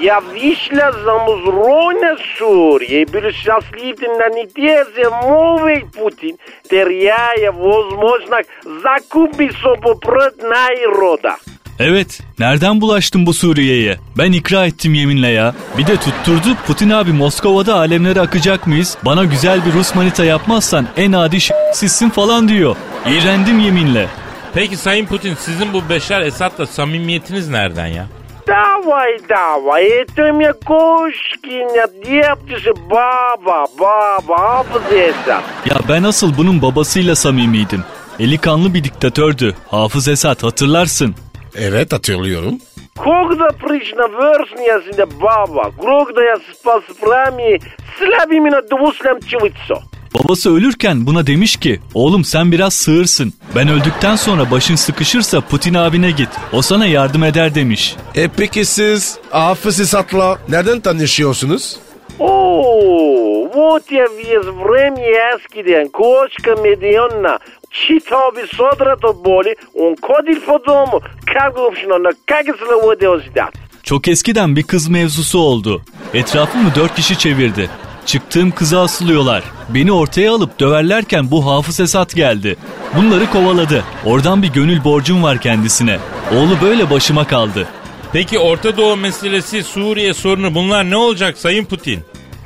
Я 0.00 0.20
вышла 0.20 0.92
замуж 0.92 1.44
ровно 1.46 2.16
Сурья 2.36 3.02
и 3.02 3.06
был 3.06 3.30
счастлив 3.30 4.00
на 4.00 4.28
неделе 4.28 5.08
новый 5.08 5.86
Путин, 5.96 6.36
теряя 6.68 7.52
возможность 7.52 8.50
закупить 8.82 9.56
собой 9.62 9.96
пред 9.98 10.42
народа. 10.42 11.36
Evet, 11.78 12.20
nereden 12.38 12.80
bulaştım 12.80 13.26
bu 13.26 13.34
Suriye'ye? 13.34 13.98
Ben 14.18 14.32
ikra 14.32 14.66
ettim 14.66 14.94
yeminle 14.94 15.28
ya. 15.28 15.54
Bir 15.78 15.86
de 15.86 15.96
tutturdu 15.96 16.56
Putin 16.66 16.90
abi 16.90 17.12
Moskova'da 17.12 17.74
alemlere 17.76 18.20
akacak 18.20 18.66
mıyız? 18.66 18.96
Bana 19.04 19.24
güzel 19.24 19.66
bir 19.66 19.72
Rus 19.72 19.94
manita 19.94 20.24
yapmazsan 20.24 20.86
en 20.96 21.12
adi 21.12 21.38
sizsin 21.72 22.10
falan 22.10 22.48
diyor. 22.48 22.76
İğrendim 23.08 23.58
yeminle. 23.58 24.06
Peki 24.54 24.76
Sayın 24.76 25.06
Putin 25.06 25.34
sizin 25.34 25.72
bu 25.72 25.88
Beşar 25.88 26.20
Esad'la 26.20 26.66
samimiyetiniz 26.66 27.48
nereden 27.48 27.86
ya? 27.86 28.06
Давай, 28.46 29.18
давай, 29.28 29.84
это 30.00 30.32
мне 30.32 30.52
кошкиня, 30.52 31.86
дептиша, 32.04 32.72
баба, 32.90 33.64
баба, 33.80 34.36
абзеса. 34.60 35.40
Ya 35.66 35.76
ben 35.88 36.02
asıl 36.02 36.36
bunun 36.36 36.62
babasıyla 36.62 37.14
samimiydim. 37.14 37.84
Eli 38.18 38.38
kanlı 38.38 38.74
bir 38.74 38.84
diktatördü. 38.84 39.54
Hafız 39.70 40.08
Esat 40.08 40.42
hatırlarsın. 40.42 41.14
Evet 41.54 41.92
hatırlıyorum. 41.92 42.58
Когда 42.96 43.48
пришла 43.62 44.06
верхняя 44.08 45.06
баба, 45.20 45.72
когда 45.82 46.22
я 46.22 46.36
спал 46.52 46.80
с 46.88 46.94
прами, 47.00 47.60
слаби 47.98 48.38
меня 48.38 48.60
двуслям 48.62 49.18
чевицо. 49.20 49.82
Babası 50.14 50.56
ölürken 50.56 51.06
buna 51.06 51.26
demiş 51.26 51.56
ki 51.56 51.80
oğlum 51.94 52.24
sen 52.24 52.52
biraz 52.52 52.74
sığırsın. 52.74 53.32
Ben 53.56 53.68
öldükten 53.68 54.16
sonra 54.16 54.50
başın 54.50 54.74
sıkışırsa 54.74 55.40
Putin 55.40 55.74
abine 55.74 56.10
git. 56.10 56.28
O 56.52 56.62
sana 56.62 56.86
yardım 56.86 57.24
eder 57.24 57.54
demiş. 57.54 57.96
E 58.14 58.28
peki 58.36 58.64
siz 58.64 59.18
Hafız 59.30 59.80
Esat'la 59.80 60.38
nereden 60.48 60.80
tanışıyorsunuz? 60.80 61.78
О, 62.18 63.48
вот 63.54 63.90
я 63.90 64.06
весь 64.18 64.46
время 64.46 65.02
яскиден, 65.02 65.88
кошка 65.88 66.54
медиона, 66.64 67.38
کتاب 67.71 68.35
صادرت 68.57 69.01
بالی 69.25 69.55
اون 69.73 69.95
کادیل 70.07 70.39
فدامو 70.39 70.99
کار 71.33 71.49
گوبشنانا 71.57 72.11
کگسل 72.29 72.71
و 72.85 72.95
دیوزیدن 72.95 73.51
Çok 73.83 74.07
eskiden 74.07 74.55
bir 74.55 74.63
kız 74.63 74.89
mevzusu 74.89 75.39
oldu. 75.39 75.81
Etrafımı 76.13 76.75
dört 76.75 76.95
kişi 76.95 77.17
çevirdi. 77.17 77.69
Çıktığım 78.05 78.51
kıza 78.51 78.81
asılıyorlar. 78.81 79.43
Beni 79.69 79.91
ortaya 79.91 80.31
alıp 80.33 80.59
döverlerken 80.59 81.31
bu 81.31 81.45
hafız 81.45 81.79
Esat 81.79 82.15
geldi. 82.15 82.57
Bunları 82.97 83.25
kovaladı. 83.25 83.83
Oradan 84.05 84.43
bir 84.43 84.53
gönül 84.53 84.83
borcum 84.83 85.23
var 85.23 85.41
kendisine. 85.41 85.99
Oğlu 86.35 86.61
böyle 86.61 86.89
başıma 86.89 87.27
kaldı. 87.27 87.67
Peki 88.13 88.39
Orta 88.39 88.77
Doğu 88.77 88.97
meselesi, 88.97 89.63
Suriye 89.63 90.13
sorunu 90.13 90.55
bunlar 90.55 90.89
ne 90.89 90.95
olacak 90.95 91.37
Sayın 91.37 91.65
Putin? 91.65 91.99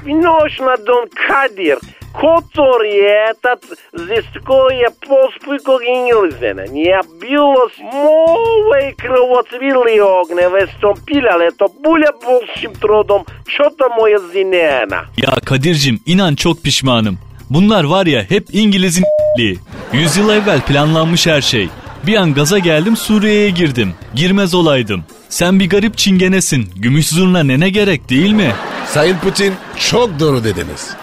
Binoşnadon 0.05 1.09
Kadir. 1.27 1.77
Кадир, 2.12 2.48
Которые 2.52 3.30
этот 3.30 3.62
зиское 3.92 4.90
поспыко 5.06 5.72
инглизена. 5.72 6.66
Не 6.68 7.00
било 7.20 7.68
мовой 7.80 8.94
кровоцвили 8.98 10.00
огне 10.00 10.48
вестомпиляли, 10.48 11.50
то 11.50 11.68
буля 11.68 12.12
большим 12.24 12.74
трудом, 12.74 13.24
что-то 13.46 13.88
мое 13.90 14.18
зинена. 14.32 15.06
Ya 15.16 15.36
Kadir'cim 15.44 16.00
inan 16.06 16.34
çok 16.34 16.62
pişmanım. 16.62 17.18
Bunlar 17.50 17.84
var 17.84 18.06
ya 18.06 18.22
hep 18.28 18.46
İngiliz'in 18.52 19.04
Yüzyıl 19.92 20.30
evvel 20.30 20.60
planlanmış 20.60 21.26
her 21.26 21.40
şey. 21.40 21.68
Bir 22.06 22.16
an 22.16 22.34
gaza 22.34 22.58
geldim 22.58 22.96
Suriye'ye 22.96 23.50
girdim. 23.50 23.94
Girmez 24.14 24.54
olaydım. 24.54 25.04
Sen 25.28 25.60
bir 25.60 25.68
garip 25.68 25.98
çingenesin. 25.98 26.70
Gümüş 26.76 27.08
zurna 27.08 27.42
nene 27.42 27.70
gerek 27.70 28.10
değil 28.10 28.32
mi? 28.32 28.52
Sayın 28.86 29.16
Putin 29.18 29.54
çok 29.90 30.20
doğru 30.20 30.44
dediniz. 30.44 30.96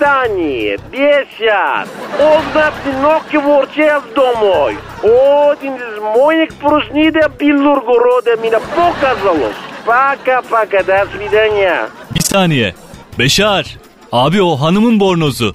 Bir 0.00 0.04
saniye, 0.04 0.76
десять. 0.92 1.88
Ознати 2.18 2.90
ноги 3.02 3.36
ворчев 3.36 4.02
домой. 4.16 4.76
Один 5.02 5.74
из 5.74 5.98
моих 6.16 6.54
прушнидов 6.54 7.30
Белгорода 7.38 8.36
меня 8.36 8.60
показалось. 8.76 9.56
Пока-пока, 9.86 10.82
до 10.82 11.06
свидания. 11.12 11.88
Bir 12.14 12.20
saniye. 12.20 12.74
Beşar. 13.18 13.76
Abi 14.12 14.42
o 14.42 14.56
hanımın 14.60 15.00
bornozu. 15.00 15.54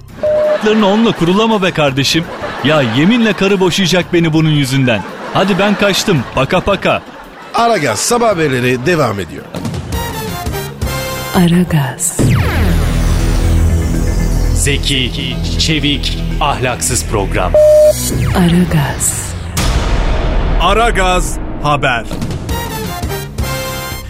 Larını 0.66 0.88
onunla 0.88 1.12
kurulama 1.12 1.62
be 1.62 1.70
kardeşim. 1.70 2.24
Ya 2.64 2.82
yeminle 2.96 3.32
karı 3.32 3.60
boşayacak 3.60 4.12
beni 4.12 4.32
bunun 4.32 4.50
yüzünden. 4.50 5.02
Hadi 5.34 5.58
ben 5.58 5.74
kaçtım. 5.74 6.22
Paka 6.34 6.60
paka. 6.60 7.02
Aragaz 7.54 7.98
sabah 7.98 8.28
haberleri 8.28 8.86
devam 8.86 9.20
ediyor. 9.20 9.44
Aragaz, 11.36 12.18
Zeki, 14.67 15.35
çevik, 15.59 16.17
ahlaksız 16.41 17.05
program. 17.09 17.53
Aragaz, 18.37 19.33
Aragaz 20.61 21.39
haber. 21.63 22.05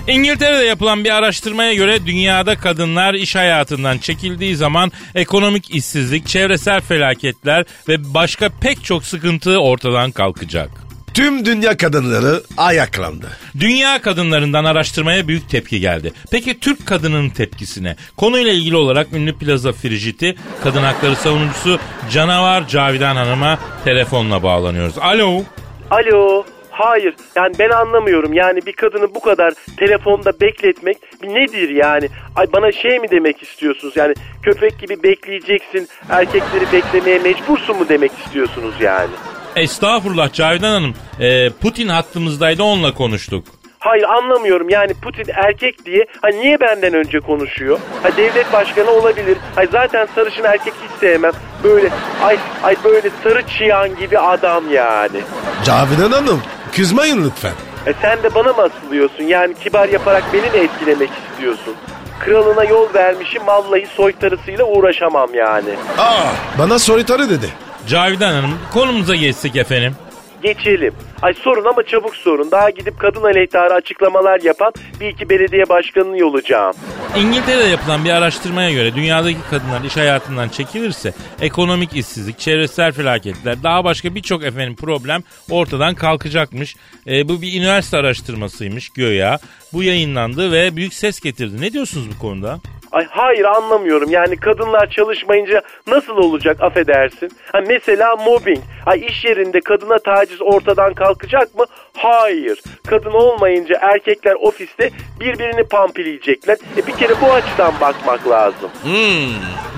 İngiltere'de 0.07 0.63
yapılan 0.63 1.03
bir 1.03 1.09
araştırmaya 1.09 1.73
göre 1.73 2.05
dünyada 2.05 2.55
kadınlar 2.55 3.13
iş 3.13 3.35
hayatından 3.35 3.97
çekildiği 3.97 4.55
zaman 4.55 4.91
ekonomik 5.15 5.75
işsizlik, 5.75 6.27
çevresel 6.27 6.81
felaketler 6.81 7.65
ve 7.87 8.13
başka 8.13 8.49
pek 8.61 8.83
çok 8.83 9.05
sıkıntı 9.05 9.59
ortadan 9.59 10.11
kalkacak. 10.11 10.86
Tüm 11.17 11.45
dünya 11.45 11.77
kadınları 11.77 12.41
ayaklandı. 12.57 13.27
Dünya 13.59 14.01
kadınlarından 14.01 14.65
araştırmaya 14.65 15.27
büyük 15.27 15.49
tepki 15.49 15.79
geldi. 15.79 16.13
Peki 16.31 16.59
Türk 16.59 16.87
kadının 16.87 17.29
tepkisine? 17.29 17.95
Konuyla 18.17 18.51
ilgili 18.51 18.75
olarak 18.75 19.13
ünlü 19.13 19.37
plaza 19.37 19.71
Frijiti, 19.71 20.35
kadın 20.63 20.81
hakları 20.81 21.15
savunucusu 21.15 21.79
Canavar 22.11 22.67
Cavidan 22.67 23.15
Hanım'a 23.15 23.59
telefonla 23.83 24.43
bağlanıyoruz. 24.43 24.97
Alo. 24.97 25.43
Alo. 25.91 26.45
Hayır 26.71 27.15
yani 27.35 27.53
ben 27.59 27.69
anlamıyorum 27.69 28.33
yani 28.33 28.65
bir 28.65 28.73
kadını 28.73 29.15
bu 29.15 29.19
kadar 29.19 29.53
telefonda 29.77 30.31
bekletmek 30.41 30.97
nedir 31.23 31.69
yani 31.69 32.09
ay 32.35 32.47
bana 32.53 32.71
şey 32.71 32.99
mi 32.99 33.11
demek 33.11 33.43
istiyorsunuz 33.43 33.97
yani 33.97 34.13
köpek 34.43 34.79
gibi 34.79 35.03
bekleyeceksin 35.03 35.87
erkekleri 36.09 36.71
beklemeye 36.73 37.19
mecbursun 37.19 37.77
mu 37.77 37.89
demek 37.89 38.11
istiyorsunuz 38.11 38.73
yani 38.81 39.11
Estağfurullah 39.57 40.33
Cavidan 40.33 40.71
Hanım. 40.71 40.93
Ee, 41.19 41.49
Putin 41.61 41.87
hattımızdaydı 41.87 42.63
onunla 42.63 42.93
konuştuk. 42.93 43.43
Hayır 43.79 44.03
anlamıyorum 44.03 44.69
yani 44.69 44.93
Putin 44.93 45.25
erkek 45.33 45.85
diye 45.85 46.05
ha 46.21 46.27
niye 46.27 46.59
benden 46.59 46.93
önce 46.93 47.19
konuşuyor? 47.19 47.79
Ha 48.03 48.09
devlet 48.17 48.53
başkanı 48.53 48.91
olabilir. 48.91 49.37
Ay 49.57 49.67
zaten 49.71 50.07
sarışın 50.15 50.43
erkek 50.43 50.73
hiç 50.83 50.99
sevmem. 50.99 51.31
Böyle 51.63 51.89
ay 52.23 52.37
ay 52.63 52.75
böyle 52.83 53.09
sarı 53.23 53.41
çıyan 53.47 53.95
gibi 53.95 54.19
adam 54.19 54.71
yani. 54.71 55.21
Cavidan 55.65 56.11
Hanım 56.11 56.41
kızmayın 56.75 57.25
lütfen. 57.25 57.53
E 57.85 57.93
sen 58.01 58.23
de 58.23 58.35
bana 58.35 58.53
mı 58.53 58.61
asılıyorsun? 58.61 59.23
Yani 59.23 59.53
kibar 59.63 59.89
yaparak 59.89 60.23
beni 60.33 60.41
mi 60.41 60.65
etkilemek 60.67 61.09
istiyorsun? 61.31 61.75
Kralına 62.19 62.63
yol 62.63 62.93
vermişim 62.93 63.47
vallahi 63.47 63.87
soytarısıyla 63.95 64.65
uğraşamam 64.65 65.33
yani. 65.33 65.69
Aa 65.97 66.23
bana 66.59 66.79
soytarı 66.79 67.29
dedi. 67.29 67.49
Cavidan 67.87 68.33
Hanım 68.33 68.51
konumuza 68.73 69.15
geçsek 69.15 69.55
efendim. 69.55 69.95
Geçelim. 70.43 70.93
Ay 71.21 71.33
sorun 71.33 71.65
ama 71.65 71.83
çabuk 71.83 72.15
sorun. 72.15 72.51
Daha 72.51 72.69
gidip 72.69 72.99
kadın 72.99 73.23
aleyhtarı 73.23 73.73
açıklamalar 73.73 74.39
yapan 74.43 74.73
bir 74.99 75.07
iki 75.07 75.29
belediye 75.29 75.69
başkanını 75.69 76.19
yolacağım. 76.19 76.73
İngiltere'de 77.17 77.67
yapılan 77.67 78.05
bir 78.05 78.09
araştırmaya 78.09 78.71
göre 78.71 78.95
dünyadaki 78.95 79.37
kadınlar 79.49 79.83
iş 79.83 79.97
hayatından 79.97 80.49
çekilirse 80.49 81.13
ekonomik 81.41 81.95
işsizlik, 81.95 82.39
çevresel 82.39 82.91
felaketler, 82.91 83.63
daha 83.63 83.83
başka 83.83 84.15
birçok 84.15 84.43
efendim 84.43 84.75
problem 84.75 85.23
ortadan 85.49 85.95
kalkacakmış. 85.95 86.75
E, 87.07 87.29
bu 87.29 87.41
bir 87.41 87.59
üniversite 87.59 87.97
araştırmasıymış 87.97 88.89
göya. 88.89 89.39
Bu 89.73 89.83
yayınlandı 89.83 90.51
ve 90.51 90.75
büyük 90.75 90.93
ses 90.93 91.19
getirdi. 91.19 91.61
Ne 91.61 91.73
diyorsunuz 91.73 92.07
bu 92.15 92.19
konuda? 92.19 92.59
Ay 92.91 93.07
hayır 93.09 93.45
anlamıyorum. 93.45 94.09
Yani 94.09 94.37
kadınlar 94.37 94.89
çalışmayınca 94.89 95.61
nasıl 95.87 96.17
olacak 96.17 96.63
affedersin? 96.63 97.31
Ha 97.51 97.59
mesela 97.67 98.15
mobbing. 98.15 98.59
Ay 98.85 99.05
iş 99.05 99.25
yerinde 99.25 99.59
kadına 99.61 99.97
taciz 99.97 100.41
ortadan 100.41 100.93
kalkacak 100.93 101.55
mı? 101.55 101.65
Hayır. 101.97 102.59
Kadın 102.87 103.11
olmayınca 103.11 103.77
erkekler 103.81 104.33
ofiste 104.33 104.89
birbirini 105.19 105.63
pampileyecekler. 105.63 106.57
E 106.77 106.87
bir 106.87 106.93
kere 106.93 107.13
bu 107.21 107.31
açıdan 107.33 107.73
bakmak 107.81 108.27
lazım. 108.27 108.69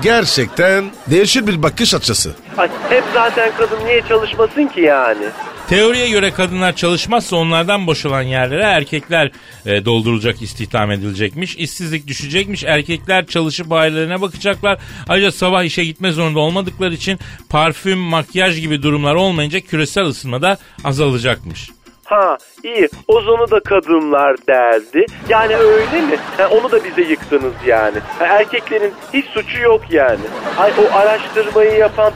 Gerçekten 0.01 0.85
değişir 1.07 1.47
bir 1.47 1.63
bakış 1.63 1.93
açısı. 1.93 2.35
Ay 2.57 2.69
hep 2.89 3.03
zaten 3.13 3.51
kadın 3.57 3.85
niye 3.85 4.01
çalışmasın 4.01 4.67
ki 4.67 4.81
yani? 4.81 5.25
Teoriye 5.69 6.09
göre 6.09 6.31
kadınlar 6.31 6.75
çalışmazsa 6.75 7.35
onlardan 7.35 7.87
boşalan 7.87 8.21
yerlere 8.21 8.63
erkekler 8.63 9.31
e, 9.65 9.85
doldurulacak, 9.85 10.41
istihdam 10.41 10.91
edilecekmiş. 10.91 11.55
İşsizlik 11.55 12.07
düşecekmiş. 12.07 12.63
Erkekler 12.63 13.25
çalışıp 13.25 13.71
ailelerine 13.71 14.21
bakacaklar. 14.21 14.79
Ayrıca 15.07 15.31
sabah 15.31 15.63
işe 15.63 15.85
gitme 15.85 16.11
zorunda 16.11 16.39
olmadıkları 16.39 16.93
için 16.93 17.19
parfüm, 17.49 17.99
makyaj 17.99 18.59
gibi 18.61 18.83
durumlar 18.83 19.15
olmayınca 19.15 19.59
küresel 19.59 20.05
ısınma 20.05 20.41
da 20.41 20.57
azalacakmış. 20.83 21.69
Ha 22.09 22.37
iyi 22.63 22.89
ozonu 23.07 23.51
da 23.51 23.59
kadınlar 23.59 24.35
derdi. 24.47 25.05
Yani 25.29 25.55
öyle 25.55 26.01
mi? 26.01 26.15
Ha, 26.37 26.49
onu 26.49 26.71
da 26.71 26.83
bize 26.83 27.01
yıktınız 27.01 27.53
yani. 27.65 27.97
Ha, 28.19 28.25
erkeklerin 28.25 28.93
hiç 29.13 29.25
suçu 29.25 29.61
yok 29.61 29.81
yani. 29.89 30.19
Ay 30.57 30.71
o 30.71 30.95
araştırmayı 30.95 31.73
yapan 31.77 32.13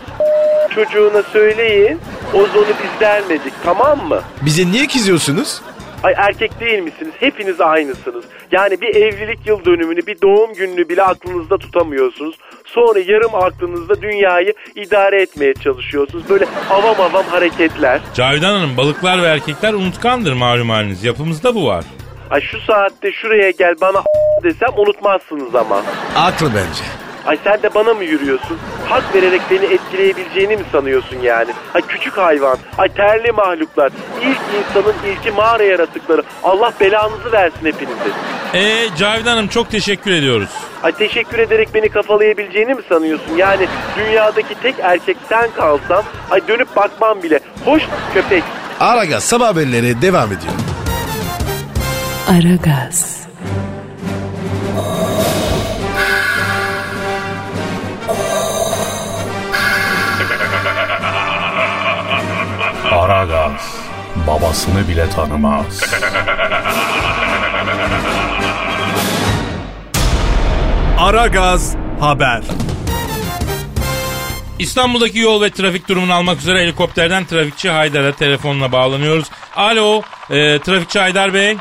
çocuğuna 0.75 1.23
söyleyin. 1.23 1.99
Ozonu 2.33 2.65
biz 2.83 2.99
delmedik 2.99 3.53
tamam 3.63 4.07
mı? 4.07 4.21
Bize 4.41 4.67
niye 4.71 4.87
kızıyorsunuz? 4.87 5.61
Ay 6.03 6.13
erkek 6.17 6.59
değil 6.59 6.79
misiniz? 6.79 7.13
Hepiniz 7.19 7.61
aynısınız. 7.61 8.25
Yani 8.51 8.81
bir 8.81 8.95
evlilik 8.95 9.47
yıl 9.47 9.65
dönümünü, 9.65 10.07
bir 10.07 10.21
doğum 10.21 10.53
gününü 10.53 10.89
bile 10.89 11.03
aklınızda 11.03 11.57
tutamıyorsunuz. 11.57 12.35
Sonra 12.75 12.99
yarım 12.99 13.35
aklınızda 13.35 14.01
dünyayı 14.01 14.53
idare 14.75 15.21
etmeye 15.21 15.53
çalışıyorsunuz. 15.53 16.29
Böyle 16.29 16.45
avam 16.69 17.01
avam 17.01 17.25
hareketler. 17.25 18.01
Cavidan 18.13 18.53
Hanım 18.53 18.77
balıklar 18.77 19.21
ve 19.21 19.27
erkekler 19.27 19.73
unutkandır 19.73 20.33
malum 20.33 20.69
haliniz. 20.69 21.03
Yapımızda 21.03 21.55
bu 21.55 21.67
var. 21.67 21.83
Ay 22.29 22.41
şu 22.41 22.59
saatte 22.61 23.11
şuraya 23.11 23.51
gel 23.51 23.75
bana 23.81 24.03
desem 24.43 24.69
unutmazsınız 24.77 25.55
ama. 25.55 25.81
Aklı 26.15 26.47
bence. 26.47 27.02
Ay 27.25 27.37
sen 27.43 27.63
de 27.63 27.73
bana 27.75 27.93
mı 27.93 28.03
yürüyorsun? 28.03 28.57
Hak 28.89 29.15
vererek 29.15 29.41
beni 29.51 29.65
etkileyebileceğini 29.65 30.57
mi 30.57 30.63
sanıyorsun 30.71 31.17
yani? 31.19 31.51
Ay 31.73 31.81
küçük 31.81 32.17
hayvan, 32.17 32.57
ay 32.77 32.89
terli 32.89 33.31
mahluklar, 33.31 33.91
ilk 34.21 34.39
insanın 34.59 34.95
ilki 35.07 35.31
mağara 35.31 35.63
yaratıkları. 35.63 36.23
Allah 36.43 36.73
belanızı 36.79 37.31
versin 37.31 37.65
hepinizi. 37.65 38.09
Ee 38.53 38.95
Cavidan 38.97 39.31
Hanım 39.31 39.47
çok 39.47 39.71
teşekkür 39.71 40.11
ediyoruz. 40.11 40.49
Ay 40.83 40.91
teşekkür 40.91 41.39
ederek 41.39 41.69
beni 41.73 41.89
kafalayabileceğini 41.89 42.73
mi 42.73 42.81
sanıyorsun? 42.89 43.37
Yani 43.37 43.67
dünyadaki 43.97 44.55
tek 44.61 44.75
erkek 44.81 45.17
sen 45.29 45.49
kalsan, 45.55 46.03
ay 46.31 46.47
dönüp 46.47 46.75
bakmam 46.75 47.23
bile. 47.23 47.39
Hoş 47.65 47.83
köpek. 48.13 48.43
Aragaz 48.79 49.23
sabah 49.23 49.47
haberleri 49.47 50.01
devam 50.01 50.27
ediyor. 50.27 50.53
Aragaz, 52.29 53.22
Aragaz 62.99 63.77
babasını 64.27 64.87
bile 64.87 65.09
tanımaz. 65.09 65.81
Aragaz 70.99 71.75
haber. 71.99 72.41
İstanbul'daki 74.59 75.19
yol 75.19 75.41
ve 75.41 75.49
trafik 75.49 75.89
durumunu 75.89 76.13
almak 76.13 76.37
üzere 76.37 76.59
helikopterden 76.59 77.25
trafikçi 77.25 77.69
Haydar'a 77.69 78.11
telefonla 78.11 78.71
bağlanıyoruz. 78.71 79.31
Alo, 79.55 80.01
e, 80.29 80.59
trafikçi 80.59 80.99
Haydar 80.99 81.33
Bey. 81.33 81.57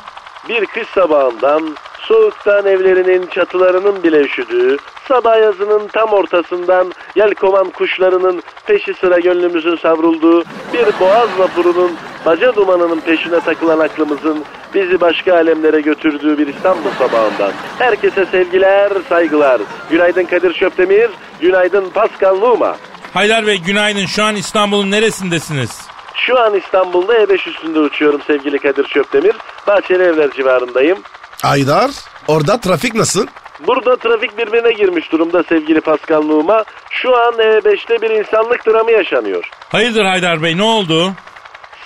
Bir 0.49 0.67
kış 0.67 0.89
sabahından 0.89 1.77
soğuktan 2.01 2.67
evlerinin 2.67 3.27
çatılarının 3.27 4.03
bile 4.03 4.21
üşüdüğü 4.21 4.77
sabah 5.13 5.43
yazının 5.43 5.89
tam 5.89 6.13
ortasından 6.13 6.93
yelkovan 7.17 7.71
kuşlarının 7.71 8.43
peşi 8.67 8.95
sıra 8.95 9.19
gönlümüzün 9.19 9.77
savrulduğu 9.77 10.45
bir 10.73 11.01
boğaz 11.01 11.29
vapurunun 11.39 11.93
baca 12.27 12.57
dumanının 12.57 13.01
peşine 13.01 13.41
takılan 13.41 13.79
aklımızın 13.79 14.45
bizi 14.75 15.01
başka 15.01 15.35
alemlere 15.35 15.81
götürdüğü 15.81 16.39
bir 16.39 16.47
İstanbul 16.47 16.91
sabahından. 16.99 17.53
Herkese 17.79 18.27
sevgiler, 18.27 18.93
saygılar. 19.09 19.61
Günaydın 19.91 20.25
Kadir 20.25 20.55
Şöpdemir, 20.55 21.11
günaydın 21.41 21.91
Pascal 21.91 22.37
Numa. 22.37 22.77
Haydar 23.15 23.47
Bey 23.47 23.59
günaydın. 23.59 24.07
Şu 24.07 24.25
an 24.25 24.37
İstanbul'un 24.37 24.91
neresindesiniz? 24.91 25.81
Şu 26.15 26.41
an 26.41 26.55
İstanbul'da 26.55 27.15
E5 27.15 27.49
üstünde 27.49 27.79
uçuyorum 27.79 28.21
sevgili 28.27 28.59
Kadir 28.59 28.89
Şöpdemir. 28.89 29.37
Bahçeli 29.67 30.03
Evler 30.03 30.31
civarındayım. 30.31 30.99
Aydar 31.45 31.91
orada 32.29 32.61
trafik 32.61 32.95
nasıl? 32.95 33.27
Burada 33.67 33.97
trafik 33.97 34.39
birbirine 34.39 34.73
girmiş 34.73 35.13
durumda 35.13 35.43
sevgili 35.43 35.81
Pascal 35.81 36.23
Numa. 36.23 36.65
Şu 36.91 37.17
an 37.17 37.33
E5'te 37.33 38.03
bir 38.03 38.11
insanlık 38.11 38.67
dramı 38.67 38.91
yaşanıyor. 38.93 39.49
Hayırdır 39.69 40.05
Haydar 40.05 40.43
Bey 40.43 40.57
ne 40.57 40.63
oldu? 40.63 41.13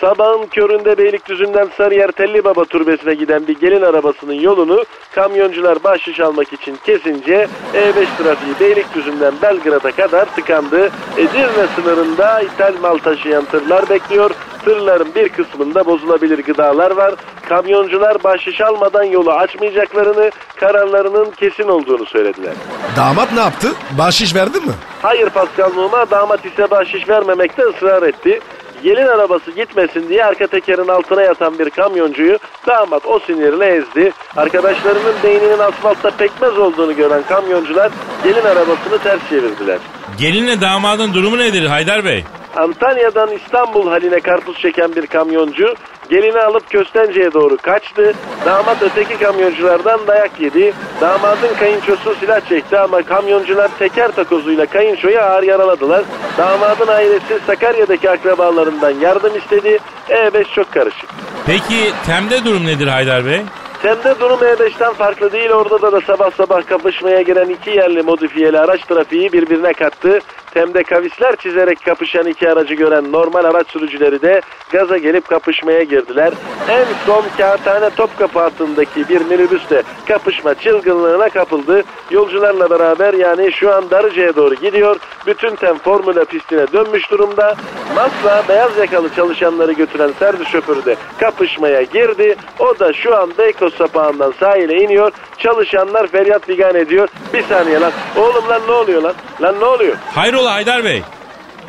Sabahın 0.00 0.46
köründe 0.46 0.98
Beylikdüzü'nden 0.98 1.68
Sarıyer 1.76 2.12
Telli 2.12 2.44
Baba 2.44 2.64
Türbesi'ne 2.64 3.14
giden 3.14 3.46
bir 3.46 3.58
gelin 3.60 3.82
arabasının 3.82 4.40
yolunu 4.40 4.84
kamyoncular 5.14 5.84
bahşiş 5.84 6.20
almak 6.20 6.52
için 6.52 6.76
kesince 6.86 7.48
E5 7.74 8.06
trafiği 8.18 8.54
Beylikdüzü'nden 8.60 9.34
Belgrad'a 9.42 9.90
kadar 9.90 10.24
tıkandı. 10.34 10.90
Edirne 11.16 11.66
sınırında 11.76 12.40
ithal 12.40 12.74
mal 12.82 12.98
taşıyan 12.98 13.44
tırlar 13.44 13.90
bekliyor. 13.90 14.30
Tırların 14.66 15.14
bir 15.14 15.29
kısmında 15.29 15.87
bozulabilir 15.87 16.38
gıdalar 16.38 16.90
var. 16.90 17.14
Kamyoncular 17.48 18.24
bahşiş 18.24 18.61
almadan 18.61 19.05
yolu 19.05 19.33
açmayacaklarını, 19.33 20.31
kararlarının 20.57 21.31
kesin 21.31 21.68
olduğunu 21.68 22.07
söylediler. 22.07 22.52
Damat 22.96 23.33
ne 23.33 23.40
yaptı? 23.40 23.68
Bahşiş 23.98 24.35
verdin 24.35 24.66
mi? 24.66 24.72
Hayır 25.02 25.31
Pascal 25.31 25.70
Numa 25.76 26.11
damat 26.11 26.44
ise 26.46 26.70
bahşiş 26.70 27.09
vermemekte 27.09 27.62
ısrar 27.62 28.02
etti. 28.02 28.40
Gelin 28.83 29.07
arabası 29.07 29.50
gitmesin 29.50 30.09
diye 30.09 30.24
arka 30.24 30.46
tekerin 30.46 30.88
altına 30.88 31.22
yatan 31.22 31.59
bir 31.59 31.70
kamyoncuyu 31.70 32.38
damat 32.66 33.07
o 33.07 33.18
sinirle 33.18 33.66
ezdi. 33.66 34.12
Arkadaşlarının 34.37 35.14
beyninin 35.24 35.59
asfaltta 35.59 36.11
pekmez 36.11 36.59
olduğunu 36.59 36.96
gören 36.96 37.22
kamyoncular 37.29 37.92
gelin 38.24 38.44
arabasını 38.44 38.98
ters 39.02 39.20
çevirdiler. 39.29 39.79
Gelinle 40.18 40.61
damadın 40.61 41.14
durumu 41.14 41.38
nedir 41.38 41.66
Haydar 41.66 42.05
Bey? 42.05 42.24
Antalya'dan 42.57 43.31
İstanbul 43.31 43.88
haline 43.88 44.21
karpuz 44.21 44.59
çeken 44.59 44.97
bir 44.97 45.07
kamyoncu 45.07 45.75
gelini 46.11 46.40
alıp 46.40 46.71
Köstence'ye 46.71 47.33
doğru 47.33 47.57
kaçtı. 47.57 48.14
Damat 48.47 48.83
öteki 48.83 49.19
kamyonculardan 49.19 50.07
dayak 50.07 50.40
yedi. 50.40 50.73
Damadın 51.01 51.55
kayınçosu 51.59 52.14
silah 52.21 52.40
çekti 52.49 52.79
ama 52.79 53.03
kamyoncular 53.03 53.71
teker 53.79 54.11
takozuyla 54.11 54.66
kayınçoyu 54.66 55.21
ağır 55.21 55.42
yaraladılar. 55.42 56.05
Damadın 56.38 56.88
ailesi 56.88 57.38
Sakarya'daki 57.47 58.11
akrabalarından 58.11 58.90
yardım 58.90 59.37
istedi. 59.37 59.79
E5 60.09 60.45
çok 60.55 60.73
karışık. 60.73 61.09
Peki 61.47 61.92
Tem'de 62.07 62.45
durum 62.45 62.66
nedir 62.66 62.87
Haydar 62.87 63.27
Bey? 63.27 63.40
Tem'de 63.87 64.20
durum 64.20 64.40
E5'ten 64.40 64.92
farklı 64.92 65.33
değil. 65.33 65.51
Orada 65.51 65.83
da, 65.83 65.92
da 65.92 66.01
sabah 66.01 66.31
sabah 66.31 66.66
kapışmaya 66.66 67.22
giren 67.22 67.49
iki 67.49 67.70
yerli 67.70 68.03
modifiyeli 68.03 68.61
araç 68.61 68.81
trafiği 68.81 69.33
birbirine 69.33 69.72
kattı. 69.72 70.20
Tem'de 70.55 70.83
kavisler 70.83 71.37
çizerek 71.37 71.85
kapışan 71.85 72.27
iki 72.27 72.51
aracı 72.51 72.75
gören 72.75 73.12
normal 73.12 73.44
araç 73.44 73.70
sürücüleri 73.70 74.22
de 74.22 74.40
gaza 74.72 74.99
gelip 74.99 75.29
kapışmaya 75.29 75.83
girdiler. 75.83 76.33
En 76.68 76.85
son 77.07 77.25
Kağıthane 77.38 77.90
Topkapı 77.90 78.38
hattındaki 78.38 79.09
bir 79.09 79.20
minibüs 79.20 79.70
de 79.70 79.83
kapışma 80.09 80.55
çılgınlığına 80.55 81.29
kapıldı. 81.29 81.83
Yolcularla 82.11 82.70
beraber 82.70 83.14
yani 83.14 83.53
şu 83.53 83.75
an 83.75 83.90
Darıca'ya 83.90 84.37
doğru 84.37 84.55
gidiyor. 84.55 84.96
Bütün 85.27 85.57
Tem 85.57 85.79
Formula 85.79 86.25
pistine 86.25 86.72
dönmüş 86.72 87.11
durumda. 87.11 87.57
Masla 87.94 88.42
beyaz 88.49 88.79
yakalı 88.79 89.14
çalışanları 89.14 89.72
götüren 89.72 90.11
servis 90.18 90.49
şoförü 90.49 90.85
de 90.85 90.96
kapışmaya 91.20 91.83
girdi. 91.83 92.37
O 92.59 92.79
da 92.79 92.92
şu 92.92 93.16
an 93.16 93.31
Beykoz 93.38 93.75
sapağından 93.78 94.34
sahile 94.40 94.82
iniyor. 94.82 95.12
Çalışanlar 95.38 96.06
feryat 96.06 96.46
figan 96.46 96.74
ediyor. 96.74 97.08
Bir 97.34 97.42
saniye 97.42 97.80
lan. 97.80 97.92
Oğlum 98.16 98.48
lan 98.48 98.60
ne 98.68 98.72
oluyor 98.72 99.02
lan? 99.02 99.14
Lan 99.42 99.60
ne 99.60 99.64
oluyor? 99.64 99.96
Hayrola 100.14 100.54
Haydar 100.54 100.84
Bey? 100.84 101.02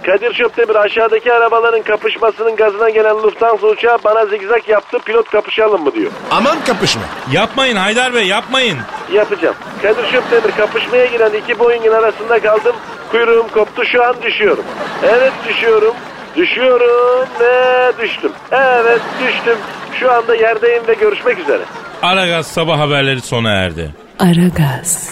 Kadir 0.06 0.34
Şöpdemir 0.34 0.76
aşağıdaki 0.76 1.34
arabaların 1.34 1.82
kapışmasının 1.82 2.56
gazına 2.56 2.90
gelen 2.90 3.16
Lufthansa 3.16 3.68
uçağı 3.68 3.98
bana 4.04 4.26
zigzag 4.26 4.70
yaptı 4.70 5.00
pilot 5.00 5.30
kapışalım 5.30 5.84
mı 5.84 5.94
diyor. 5.94 6.12
Aman 6.32 6.58
kapışma. 6.68 7.02
Yapmayın 7.32 7.76
Haydar 7.76 8.14
Bey 8.14 8.28
yapmayın. 8.28 8.78
Yapacağım. 9.14 9.56
Kadir 9.82 10.08
Şöpdemir 10.12 10.56
kapışmaya 10.58 11.06
giren 11.06 11.32
iki 11.34 11.60
Boeing'in 11.60 11.92
arasında 11.92 12.40
kaldım. 12.40 12.76
Kuyruğum 13.12 13.48
koptu 13.54 13.86
şu 13.86 14.04
an 14.04 14.16
düşüyorum. 14.22 14.64
Evet 15.04 15.34
düşüyorum. 15.48 15.94
Düşüyorum 16.36 17.28
ve 17.40 17.92
düştüm. 18.02 18.32
Evet 18.52 19.02
düştüm. 19.28 19.58
Şu 20.00 20.12
anda 20.12 20.36
yerdeyim 20.36 20.88
ve 20.88 20.94
görüşmek 20.94 21.40
üzere. 21.40 21.62
Aragaz 22.02 22.48
sabah 22.48 22.80
haberleri 22.80 23.22
sona 23.22 23.50
erdi. 23.52 23.90
Aragaz, 24.20 25.10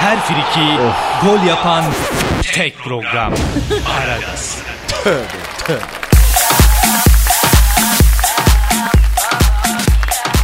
Her 0.00 0.20
friki 0.20 0.68
gol 1.22 1.46
yapan 1.48 1.84
tek 2.52 2.78
program. 2.78 3.32
Aragaz. 4.00 4.58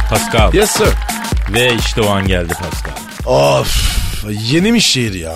Pascal. 0.09 0.53
Yes 0.53 0.71
sir. 0.71 0.87
Ve 1.49 1.73
işte 1.75 2.01
o 2.01 2.09
an 2.09 2.27
geldi 2.27 2.53
Pascal. 2.53 2.93
Of 3.25 3.95
yeni 4.29 4.71
mi 4.71 4.81
şiir 4.81 5.13
ya? 5.13 5.33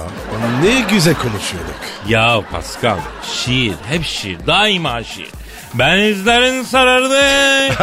Ne 0.64 0.82
güzel 0.92 1.14
konuşuyorduk. 1.16 1.76
Ya 2.08 2.42
Pascal 2.52 2.98
şiir 3.34 3.74
hep 3.90 4.06
şiir 4.06 4.38
daima 4.48 5.04
şiir. 5.04 5.30
Benizlerin 5.74 6.64
sarardı. 6.64 7.20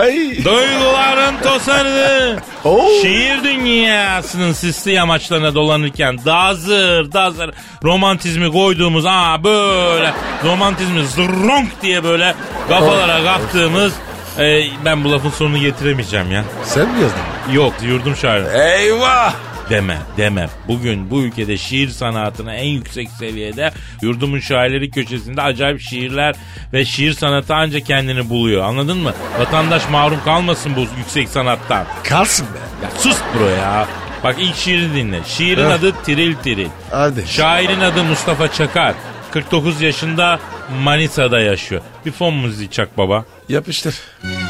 Ay. 0.01 0.45
Duyguların 0.45 1.35
tosardı. 1.43 2.37
Oo. 2.65 2.89
Şiir 3.03 3.45
dünyasının 3.45 4.53
sisli 4.53 4.93
yamaçlarına 4.93 5.55
dolanırken 5.55 6.19
dazır 6.25 7.13
dazır 7.13 7.51
romantizmi 7.85 8.53
koyduğumuz 8.53 9.07
aa 9.07 9.45
böyle 9.45 10.13
romantizmi 10.45 11.07
zırronk 11.07 11.83
diye 11.83 12.05
böyle 12.05 12.35
kafalara 12.69 13.25
kalktığımız 13.25 13.93
e, 14.39 14.63
ben 14.85 15.05
bu 15.05 15.13
lafın 15.13 15.31
sonunu 15.31 15.59
getiremeyeceğim 15.59 16.33
ya. 16.33 16.45
Sen 16.65 16.89
mi 16.89 17.03
yazdın? 17.03 17.53
Yok 17.53 17.75
yurdum 17.83 18.17
şairi. 18.17 18.45
Eyvah. 18.79 19.33
Deme 19.71 19.99
deme. 20.17 20.49
Bugün 20.69 21.11
bu 21.11 21.23
ülkede 21.23 21.57
şiir 21.57 21.89
sanatına 21.89 22.55
en 22.55 22.69
yüksek 22.69 23.11
seviyede 23.11 23.73
yurdumun 24.03 24.41
şairleri 24.41 24.91
köşesinde 24.91 25.43
acayip 25.43 25.81
şiirler 25.81 26.35
ve 26.73 26.85
şiir 26.85 27.13
sanatı 27.13 27.55
anca 27.55 27.81
kendini 27.81 28.29
buluyor. 28.31 28.65
Anladın 28.65 28.99
mı? 28.99 29.13
Vatandaş 29.39 29.89
mahrum 29.91 30.19
kalmasın 30.25 30.77
bu 30.77 30.81
yüksek 30.99 31.29
sanattan. 31.29 31.85
Kalsın 32.05 32.47
be. 32.47 32.59
Ya 32.87 32.91
sus 33.01 33.17
bro 33.35 33.47
ya. 33.49 33.89
Bak 34.25 34.37
ilk 34.39 34.57
şiiri 34.57 34.95
dinle. 34.95 35.21
Şiirin 35.27 35.65
Heh. 35.65 35.75
adı 35.75 35.93
Tiril 36.05 36.35
Tiril. 36.35 36.69
Hadi. 36.91 37.25
Şairin 37.27 37.81
adı 37.81 38.05
Mustafa 38.05 38.53
Çakar. 38.53 38.95
49 39.31 39.81
yaşında 39.81 40.41
Manisa'da 40.83 41.41
yaşıyor. 41.41 41.81
Bir 42.07 42.13
fon 42.13 42.35
müziği 42.35 42.71
çak 42.71 42.99
baba. 42.99 43.25
Yapıştır. 43.49 43.95
Aa! 44.25 44.46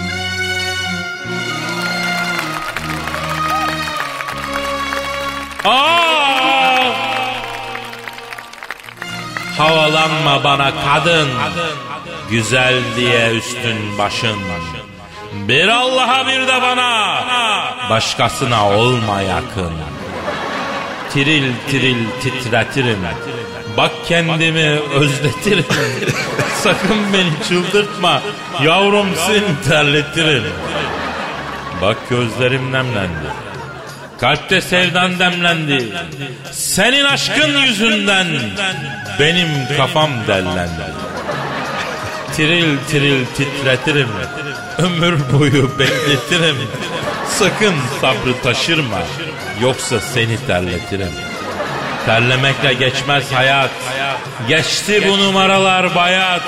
Havalanma 9.59 10.45
bana 10.45 10.73
kadın. 10.85 11.29
Güzel 12.31 12.75
diye 12.97 13.31
üstün 13.31 13.99
başın. 13.99 14.37
Bir 15.35 15.69
Allah'a 15.69 16.27
bir 16.27 16.47
de 16.47 16.63
bana. 16.63 17.17
Başkasına 17.91 18.69
olma 18.69 19.21
yakın. 19.21 19.73
Tiril 21.13 21.53
tiril 21.71 22.07
titretirim. 22.23 22.99
Bak 23.77 23.91
kendimi 24.09 24.81
özletirim. 24.95 25.65
Sakın 26.63 27.13
beni 27.13 27.49
çıldırtma. 27.49 28.23
Yavrum 28.63 29.07
seni 29.27 29.69
terletirim. 29.69 30.45
Bak 31.83 31.97
gözlerim 32.11 32.73
nemlendi. 32.73 33.31
Kalpte 34.21 34.61
sevdan 34.61 35.19
demlendi. 35.19 35.85
Senin 36.53 37.05
aşkın 37.05 37.59
yüzünden 37.59 38.27
benim 39.21 39.49
kafam 39.77 40.11
dellendi. 40.29 40.87
Tiril 42.37 42.79
tiril 42.91 43.27
titretirim. 43.27 44.09
Ömür 44.79 45.19
boyu 45.33 45.79
bekletirim. 45.79 46.57
Sakın 47.29 47.75
sabrı 48.01 48.43
taşırma. 48.43 48.99
Yoksa 49.63 50.01
seni 50.01 50.47
terletirim. 50.47 51.13
Terlemekle 52.07 52.73
geçmez 52.73 53.33
hayat. 53.33 53.71
Geçti 54.49 55.09
bu 55.09 55.19
numaralar 55.19 55.95
bayat. 55.95 56.43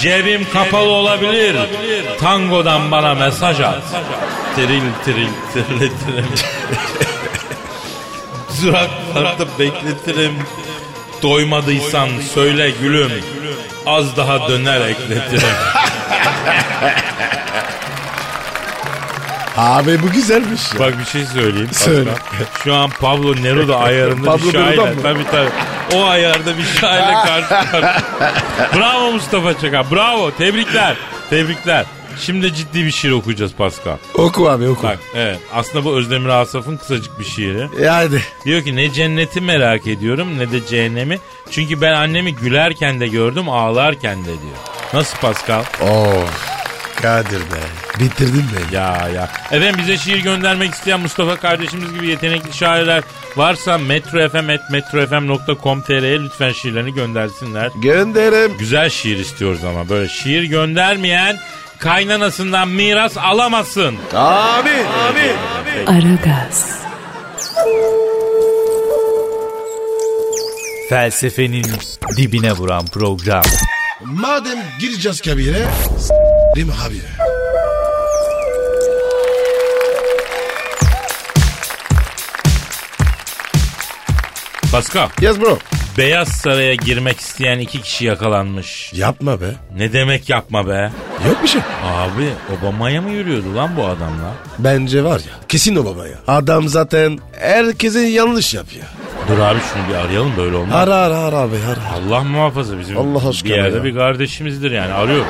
Cebim 0.00 0.46
kapalı 0.52 0.88
olabilir. 0.88 1.56
Tangodan 2.20 2.90
bana 2.90 3.14
mesaj 3.14 3.60
at. 3.60 3.82
Tiril 4.56 4.82
tiril 5.04 5.28
tirletirim. 5.52 6.26
duraklarda 8.62 9.58
bekletirim. 9.58 10.38
Doymadıysan 11.22 12.08
söyle 12.34 12.70
gülüm. 12.70 13.12
Az 13.86 14.16
daha 14.16 14.48
döner 14.48 14.80
ekletirim. 14.80 15.48
Abi 19.60 20.02
bu 20.02 20.10
güzelmiş 20.10 20.74
ya. 20.74 20.80
Bak 20.80 20.98
bir 20.98 21.04
şey 21.04 21.24
söyleyeyim. 21.24 21.68
Söyle. 21.72 22.10
Pascal. 22.10 22.46
Şu 22.64 22.74
an 22.74 22.90
Pablo 22.90 23.36
Neruda 23.42 23.78
ayarında 23.78 24.30
Pablo 24.30 24.52
bir. 24.52 24.58
Neruda 24.58 24.86
mı? 24.86 24.92
Tabii 25.02 25.24
tabii. 25.30 25.50
O 25.94 26.04
ayarda 26.04 26.58
bir 26.58 26.64
şairle 26.80 27.12
karşı 27.12 27.48
karşıya. 27.48 28.02
Bravo 28.76 29.12
Mustafa 29.12 29.58
Çakar. 29.58 29.90
Bravo. 29.90 30.30
Tebrikler. 30.30 30.96
Tebrikler. 31.30 31.84
Şimdi 32.20 32.54
ciddi 32.54 32.84
bir 32.84 32.90
şiir 32.90 33.10
okuyacağız 33.12 33.52
Pascal. 33.52 33.96
Oku 34.14 34.48
abi 34.50 34.68
oku. 34.68 34.86
Bak 34.86 34.98
evet. 35.14 35.38
Aslında 35.54 35.84
bu 35.84 35.96
Özdemir 35.96 36.28
Asaf'ın 36.28 36.76
kısacık 36.76 37.18
bir 37.18 37.24
şiiri. 37.24 37.68
E 37.82 37.86
hadi. 37.86 38.22
Diyor 38.44 38.62
ki 38.62 38.76
ne 38.76 38.92
cenneti 38.92 39.40
merak 39.40 39.86
ediyorum 39.86 40.38
ne 40.38 40.52
de 40.52 40.66
cehennemi. 40.66 41.18
Çünkü 41.50 41.80
ben 41.80 41.92
annemi 41.92 42.34
gülerken 42.34 43.00
de 43.00 43.08
gördüm 43.08 43.48
ağlarken 43.48 44.20
de 44.22 44.26
diyor. 44.26 44.56
Nasıl 44.94 45.18
Pascal? 45.18 45.60
Of. 45.80 46.59
Kadir 47.02 47.40
be. 47.40 47.60
Bitirdin 48.00 48.44
beni. 48.56 48.74
Ya 48.76 49.08
ya. 49.14 49.28
Efendim 49.50 49.74
bize 49.78 49.98
şiir 49.98 50.18
göndermek 50.18 50.74
isteyen 50.74 51.00
Mustafa 51.00 51.36
kardeşimiz 51.36 51.92
gibi 51.92 52.06
yetenekli 52.08 52.52
şairler 52.56 53.02
varsa 53.36 53.78
metrofm.metrofm.com.tr'ye 53.78 56.20
lütfen 56.22 56.52
şiirlerini 56.52 56.94
göndersinler. 56.94 57.70
Gönderim. 57.82 58.58
Güzel 58.58 58.90
şiir 58.90 59.18
istiyoruz 59.18 59.64
ama 59.64 59.88
böyle 59.88 60.08
şiir 60.08 60.42
göndermeyen 60.42 61.38
kaynanasından 61.78 62.68
miras 62.68 63.16
alamasın. 63.18 63.96
Abi. 64.14 64.70
Abi. 64.70 65.32
Aragaz, 65.86 66.80
Felsefenin 70.88 71.66
dibine 72.16 72.52
vuran 72.52 72.86
program. 72.86 73.42
Madem 74.04 74.58
gireceğiz 74.78 75.20
kabire. 75.20 75.68
S**rim 75.98 76.70
abi. 76.70 77.00
Pascal, 84.72 85.08
Yes 85.20 85.40
bro. 85.40 85.58
Beyaz 86.00 86.28
Saray'a 86.28 86.74
girmek 86.74 87.20
isteyen 87.20 87.58
iki 87.58 87.82
kişi 87.82 88.04
yakalanmış. 88.04 88.92
Yapma 88.94 89.40
be. 89.40 89.54
Ne 89.76 89.92
demek 89.92 90.28
yapma 90.28 90.68
be? 90.68 90.90
Yok 91.28 91.42
bir 91.42 91.48
şey. 91.48 91.60
Abi 91.84 92.28
Obama'ya 92.58 93.02
mı 93.02 93.10
yürüyordu 93.10 93.56
lan 93.56 93.70
bu 93.76 93.84
adamla? 93.84 94.34
Bence 94.58 95.04
var 95.04 95.18
ya. 95.18 95.32
Kesin 95.48 95.76
o 95.76 95.84
baba 95.84 96.06
ya. 96.06 96.14
Adam 96.28 96.68
zaten 96.68 97.18
herkese 97.40 98.00
yanlış 98.00 98.54
yapıyor. 98.54 98.84
Dur 99.28 99.38
abi 99.38 99.58
şunu 99.72 99.88
bir 99.88 99.94
arayalım 99.94 100.32
böyle 100.36 100.56
olmaz. 100.56 100.74
Ara 100.76 100.94
ara 100.94 101.18
ara 101.18 101.36
abi 101.36 101.56
ara. 101.56 101.80
Allah 101.96 102.24
muhafaza 102.24 102.78
bizim 102.78 102.98
Allah 102.98 103.28
aşkına 103.28 103.50
bir 103.50 103.56
yerde 103.56 103.76
ya. 103.76 103.84
bir 103.84 103.94
kardeşimizdir 103.94 104.70
yani. 104.70 104.92
Arıyorum. 104.92 105.26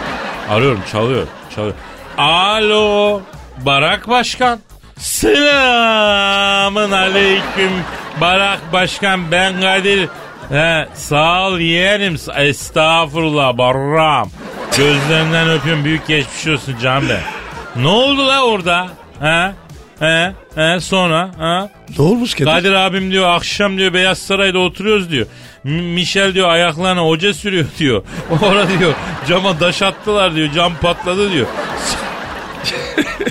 Arıyorum 0.51 0.81
çalıyor. 0.93 1.27
Çalıyor. 1.55 1.75
Alo. 2.19 3.21
Barak 3.59 4.09
Başkan. 4.09 4.61
Selamın 4.99 6.91
aleyküm. 6.91 7.73
Barak 8.21 8.73
Başkan 8.73 9.31
ben 9.33 9.61
Kadir. 9.61 10.09
He, 10.51 10.89
sağ 10.95 11.47
ol 11.49 11.59
yeğenim. 11.59 12.17
Estağfurullah 12.37 13.59
barram. 13.59 14.31
Gözlerinden 14.77 15.51
öpüyorum. 15.51 15.85
Büyük 15.85 16.07
geçmiş 16.07 16.47
olsun 16.47 16.77
Can 16.83 17.09
Bey. 17.09 17.17
Ne 17.77 17.89
oldu 17.89 18.29
la 18.29 18.45
orada? 18.45 18.89
He? 19.21 19.53
He? 20.01 20.33
He? 20.55 20.81
Sonra? 20.81 21.31
Ha? 21.39 21.69
Ne 21.99 22.05
olmuş 22.05 22.35
Kadir? 22.35 22.45
Kadir 22.45 22.73
abim 22.73 23.11
diyor 23.13 23.29
akşam 23.31 23.79
diyor 23.79 23.95
Beyaz 23.95 24.19
Saray'da 24.19 24.59
oturuyoruz 24.59 25.11
diyor. 25.11 25.27
M- 25.65 25.83
Michel 25.83 26.35
diyor 26.35 26.49
ayaklarına 26.49 27.01
hoca 27.01 27.35
sürüyor 27.35 27.65
diyor. 27.79 28.03
Orada 28.43 28.79
diyor 28.79 28.93
cama 29.29 29.59
taş 29.59 29.83
attılar 29.83 30.35
diyor 30.35 30.53
cam 30.53 30.73
patladı 30.77 31.33
diyor. 31.33 31.47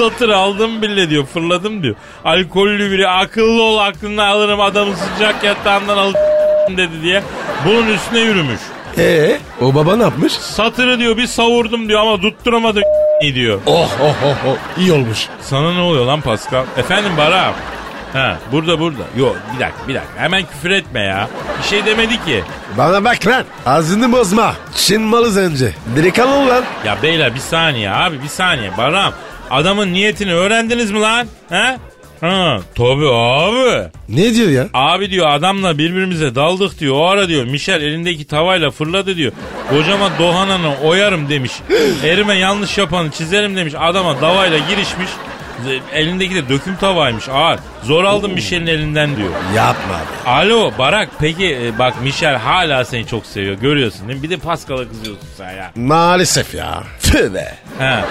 Satır 0.00 0.28
aldım 0.28 0.82
bile 0.82 1.10
diyor 1.10 1.26
fırladım 1.26 1.82
diyor. 1.82 1.94
Alkollü 2.24 2.90
biri 2.90 3.08
akıllı 3.08 3.62
ol 3.62 3.78
aklını 3.78 4.24
alırım 4.26 4.60
adamı 4.60 4.94
sıcak 4.96 5.44
yatağından 5.44 5.98
alıp 5.98 6.16
dedi 6.76 7.02
diye. 7.02 7.22
Bunun 7.66 7.86
üstüne 7.86 8.20
yürümüş. 8.20 8.60
Ee, 8.98 9.38
o 9.60 9.74
baba 9.74 9.96
ne 9.96 10.02
yapmış? 10.02 10.32
Satırı 10.32 10.98
diyor 10.98 11.16
bir 11.16 11.26
savurdum 11.26 11.88
diyor 11.88 12.00
ama 12.00 12.20
tutturamadı 12.20 12.80
diyor. 13.34 13.60
Oh 13.66 13.88
oh 14.02 14.14
oh 14.24 14.36
oh. 14.48 14.80
İyi 14.80 14.92
olmuş. 14.92 15.26
Sana 15.40 15.72
ne 15.72 15.80
oluyor 15.80 16.04
lan 16.06 16.20
Pascal? 16.20 16.64
Efendim 16.76 17.12
Barak. 17.18 17.54
Ha 18.12 18.38
burada 18.52 18.80
burada. 18.80 19.02
Yok 19.18 19.36
bir 19.54 19.60
dakika 19.60 19.88
bir 19.88 19.94
dakika. 19.94 20.12
Hemen 20.22 20.42
küfür 20.42 20.70
etme 20.70 21.00
ya. 21.00 21.28
Bir 21.62 21.68
şey 21.68 21.86
demedi 21.86 22.24
ki. 22.24 22.44
Bana 22.78 23.04
bak 23.04 23.26
lan. 23.26 23.44
Ağzını 23.66 24.12
bozma. 24.12 24.54
Çin 24.74 25.02
malı 25.02 25.30
zence. 25.30 25.74
Delikanlı 25.96 26.34
ol 26.34 26.48
lan. 26.48 26.64
Ya 26.86 26.96
beyler 27.02 27.34
bir 27.34 27.40
saniye 27.40 27.90
abi 27.90 28.22
bir 28.22 28.28
saniye. 28.28 28.70
Baram 28.78 29.12
adamın 29.50 29.92
niyetini 29.92 30.34
öğrendiniz 30.34 30.90
mi 30.90 31.00
lan? 31.00 31.26
Ha? 31.48 31.76
Ha 32.20 32.58
tabii 32.74 33.08
abi. 33.08 33.88
Ne 34.08 34.34
diyor 34.34 34.48
ya? 34.48 34.66
Abi 34.74 35.10
diyor 35.10 35.30
adamla 35.30 35.78
birbirimize 35.78 36.34
daldık 36.34 36.78
diyor. 36.80 36.94
O 36.96 37.06
ara 37.06 37.28
diyor 37.28 37.44
Michel 37.44 37.82
elindeki 37.82 38.26
tavayla 38.26 38.70
fırladı 38.70 39.16
diyor. 39.16 39.32
Kocama 39.70 40.10
Dohanan'ı 40.18 40.74
oyarım 40.84 41.28
demiş. 41.28 41.52
Erime 42.04 42.34
yanlış 42.34 42.78
yapanı 42.78 43.10
çizerim 43.10 43.56
demiş. 43.56 43.74
Adama 43.78 44.20
davayla 44.20 44.58
girişmiş. 44.58 45.08
Elindeki 45.92 46.34
de 46.34 46.48
döküm 46.48 46.76
tavaymış 46.76 47.28
ağır. 47.28 47.58
Zor 47.82 48.04
aldım 48.04 48.32
Michel'in 48.32 48.66
elinden 48.66 49.16
diyor. 49.16 49.28
Yapma 49.56 49.94
abi. 49.94 50.30
Alo 50.30 50.72
Barak 50.78 51.08
peki 51.18 51.56
e, 51.62 51.78
bak 51.78 52.02
Michel 52.02 52.36
hala 52.36 52.84
seni 52.84 53.06
çok 53.06 53.26
seviyor 53.26 53.54
görüyorsun 53.54 54.08
değil 54.08 54.18
mi? 54.18 54.22
Bir 54.22 54.30
de 54.30 54.36
Pascal'a 54.36 54.88
kızıyorsun 54.88 55.28
sen 55.36 55.50
ya. 55.52 55.70
Maalesef 55.76 56.54
ya. 56.54 56.82
Tövbe. 57.02 57.54
Ha. 57.78 58.04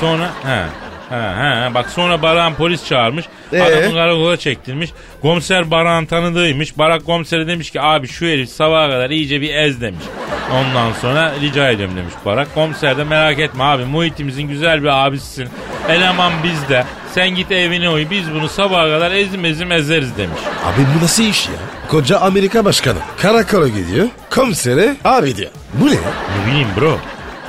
Sonra 0.00 0.30
ha. 0.44 0.68
Ha, 1.12 1.34
ha. 1.36 1.74
Bak 1.74 1.90
sonra 1.90 2.22
Barak'ın 2.22 2.54
polis 2.54 2.86
çağırmış. 2.86 3.24
Ee? 3.52 3.62
Adamı 3.62 3.94
karakola 3.94 4.36
çektirmiş. 4.36 4.90
Komiser 5.22 5.70
Barak'ın 5.70 6.06
tanıdığıymış. 6.06 6.78
Barak 6.78 7.06
komisere 7.06 7.46
demiş 7.46 7.70
ki 7.70 7.80
abi 7.80 8.08
şu 8.08 8.26
herif 8.26 8.48
sabaha 8.48 8.90
kadar 8.90 9.10
iyice 9.10 9.40
bir 9.40 9.54
ez 9.54 9.80
demiş. 9.80 10.04
Ondan 10.52 10.92
sonra 10.92 11.32
rica 11.40 11.70
ediyorum 11.70 11.96
demiş 11.96 12.14
Barak. 12.24 12.54
Komiser 12.54 12.96
de 12.98 13.04
merak 13.04 13.38
etme 13.38 13.64
abi 13.64 13.84
muhitimizin 13.84 14.42
güzel 14.42 14.82
bir 14.82 15.06
abisisin. 15.06 15.48
Eleman 15.88 16.32
bizde. 16.44 16.84
Sen 17.14 17.28
git 17.30 17.52
evine 17.52 17.90
uyu 17.90 18.10
biz 18.10 18.32
bunu 18.34 18.48
sabaha 18.48 18.84
kadar 18.88 19.10
ezim 19.12 19.44
ezim 19.44 19.72
ezeriz 19.72 20.16
demiş. 20.16 20.40
Abi 20.64 20.86
bu 20.98 21.04
nasıl 21.04 21.22
iş 21.22 21.46
ya? 21.46 21.52
Koca 21.88 22.18
Amerika 22.18 22.64
başkanı. 22.64 22.98
Karakola 23.18 23.68
gidiyor. 23.68 24.06
Komisere 24.30 24.96
abi 25.04 25.36
diyor. 25.36 25.50
Bu 25.74 25.86
ne? 25.86 25.90
Ne 25.94 26.46
bileyim 26.46 26.68
bro. 26.80 26.98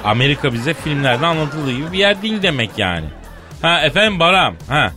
Amerika 0.03 0.53
bize 0.53 0.73
filmlerde 0.73 1.25
anlatıldığı 1.25 1.71
gibi 1.71 1.91
bir 1.91 1.97
yer 1.97 2.21
değil 2.21 2.41
demek 2.41 2.71
yani. 2.77 3.05
Ha 3.63 3.81
efendim 3.81 4.19
Baram. 4.19 4.55
Ha. 4.69 4.91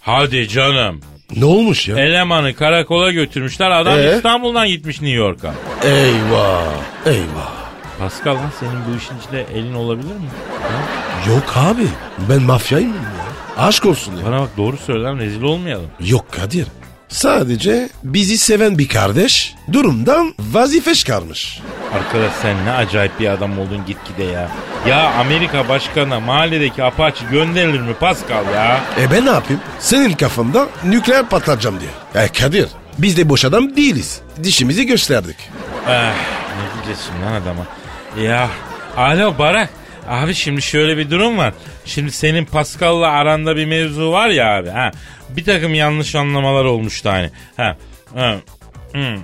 Hadi 0.00 0.48
canım. 0.48 1.00
Ne 1.36 1.44
olmuş 1.44 1.88
ya? 1.88 1.98
Elemanı 1.98 2.54
karakola 2.54 3.10
götürmüşler. 3.12 3.70
Adam 3.70 3.98
Ee? 3.98 4.16
İstanbul'dan 4.16 4.68
gitmiş 4.68 5.00
New 5.00 5.16
York'a. 5.16 5.54
Eyvah. 5.84 6.62
Eyvah. 7.06 7.52
Pascal 7.98 8.34
lan 8.34 8.50
senin 8.60 8.72
bu 8.92 8.96
işin 8.98 9.14
içinde 9.18 9.46
elin 9.58 9.74
olabilir 9.74 10.14
mi? 10.14 10.28
Yok 11.28 11.54
abi. 11.56 11.86
Ben 12.30 12.42
mafyayım 12.42 12.92
ya. 12.92 13.64
Aşk 13.64 13.86
olsun 13.86 14.16
ya. 14.16 14.24
Bana 14.26 14.40
bak 14.40 14.48
doğru 14.56 14.76
söyle 14.76 15.02
lan 15.02 15.18
rezil 15.18 15.42
olmayalım. 15.42 15.86
Yok 16.00 16.32
Kadir. 16.32 16.66
Sadece 17.14 17.88
bizi 18.04 18.38
seven 18.38 18.78
bir 18.78 18.88
kardeş 18.88 19.54
durumdan 19.72 20.34
vazife 20.38 20.94
çıkarmış. 20.94 21.60
Arkadaş 21.94 22.32
sen 22.42 22.64
ne 22.66 22.72
acayip 22.72 23.20
bir 23.20 23.28
adam 23.28 23.58
oldun 23.58 23.86
gitgide 23.86 24.24
ya. 24.24 24.50
Ya 24.88 25.10
Amerika 25.10 25.68
başkanına 25.68 26.20
mahalledeki 26.20 26.84
apaçı 26.84 27.24
gönderilir 27.24 27.80
mi 27.80 27.94
Pascal 27.94 28.44
ya? 28.54 28.80
E 29.00 29.10
ben 29.10 29.26
ne 29.26 29.30
yapayım? 29.30 29.62
Senin 29.78 30.12
kafanda 30.12 30.68
nükleer 30.84 31.28
patlatacağım 31.28 31.80
diyor. 31.80 32.24
E 32.24 32.28
Kadir 32.28 32.68
biz 32.98 33.16
de 33.16 33.28
boş 33.28 33.44
adam 33.44 33.76
değiliz. 33.76 34.20
Dişimizi 34.42 34.86
gösterdik. 34.86 35.36
Eh, 35.88 36.12
ne 36.56 36.74
diyeceğiz 36.74 36.98
şimdi 37.06 37.24
lan 37.24 37.32
adama? 37.42 37.66
Ya 38.26 38.48
alo 38.96 39.38
Barak. 39.38 39.70
Abi 40.08 40.34
şimdi 40.34 40.62
şöyle 40.62 40.96
bir 40.96 41.10
durum 41.10 41.38
var. 41.38 41.52
Şimdi 41.84 42.12
senin 42.12 42.44
Pascal'la 42.44 43.08
aranda 43.10 43.56
bir 43.56 43.66
mevzu 43.66 44.12
var 44.12 44.28
ya 44.28 44.56
abi. 44.56 44.68
Ha. 44.70 44.90
Bir 45.36 45.44
takım 45.44 45.74
yanlış 45.74 46.14
anlamalar 46.14 46.64
olmuştu 46.64 47.10
hani. 47.10 47.30
Ha. 47.56 47.76
Ha. 48.14 48.36
Hmm. 48.92 49.16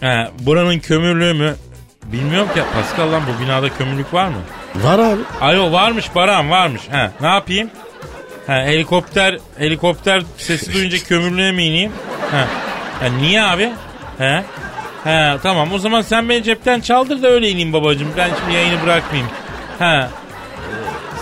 Ha. 0.00 0.30
Buranın 0.40 0.78
kömürlüğü 0.78 1.34
mü? 1.34 1.54
Bilmiyorum 2.04 2.48
ki 2.54 2.60
Pascal 2.74 3.12
lan 3.12 3.22
bu 3.26 3.44
binada 3.44 3.68
kömürlük 3.68 4.14
var 4.14 4.28
mı? 4.28 4.36
Var 4.74 4.98
abi. 4.98 5.20
Alo 5.40 5.72
varmış 5.72 6.14
Baran 6.14 6.50
varmış. 6.50 6.82
Ha. 6.90 7.12
Ne 7.20 7.26
yapayım? 7.26 7.70
Ha, 8.46 8.52
helikopter 8.52 9.38
helikopter 9.58 10.22
sesi 10.36 10.74
duyunca 10.74 10.98
kömürlüğe 11.08 11.52
mi 11.52 11.64
ineyim? 11.64 11.92
Ha. 12.30 12.46
ha 13.00 13.06
niye 13.06 13.42
abi? 13.42 13.72
He? 14.18 14.42
He 15.04 15.36
tamam 15.42 15.72
o 15.72 15.78
zaman 15.78 16.02
sen 16.02 16.28
beni 16.28 16.42
cepten 16.42 16.80
çaldır 16.80 17.22
da 17.22 17.28
öyle 17.28 17.48
ineyim 17.50 17.72
babacığım. 17.72 18.08
Ben 18.16 18.30
şimdi 18.40 18.56
yayını 18.56 18.82
bırakmayayım. 18.82 19.30
Ha. 19.78 20.10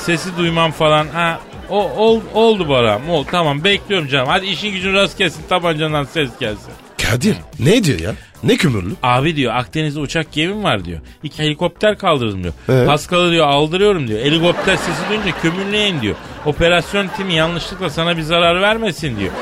Sesi 0.05 0.37
duymam 0.39 0.71
falan. 0.73 1.07
Ha. 1.09 1.41
O, 1.71 1.91
ol- 1.91 2.21
oldu 2.35 2.69
Bora. 2.69 3.01
Oldu 3.11 3.27
tamam 3.31 3.65
bekliyorum 3.65 4.09
canım. 4.09 4.27
Hadi 4.29 4.47
işin 4.47 4.71
gücün 4.73 4.93
rast 4.95 5.19
gelsin 5.19 5.43
tabancandan 5.49 6.05
ses 6.05 6.31
gelsin. 6.41 6.71
Kadir 7.11 7.37
ne 7.59 7.85
diyor 7.85 7.99
ya? 8.01 8.13
Ne 8.43 8.57
kömürlü? 8.57 8.93
Abi 9.03 9.37
diyor 9.37 9.55
Akdeniz'de 9.55 10.01
uçak 10.01 10.33
gemim 10.33 10.65
var 10.65 10.85
diyor. 10.85 11.01
İki 11.23 11.43
helikopter 11.43 11.99
kaldırdım 11.99 12.43
diyor. 12.43 12.55
Evet. 12.69 12.87
Paskal'ı 12.87 13.31
diyor 13.31 13.47
aldırıyorum 13.49 14.09
diyor. 14.09 14.21
Helikopter 14.21 14.77
sesi 14.77 15.09
duyunca 15.11 15.41
kömürleyin 15.43 16.01
diyor. 16.01 16.15
Operasyon 16.47 17.09
timi 17.17 17.35
yanlışlıkla 17.35 17.91
sana 17.91 18.17
bir 18.17 18.23
zarar 18.23 18.61
vermesin 18.61 19.17
diyor. 19.19 19.33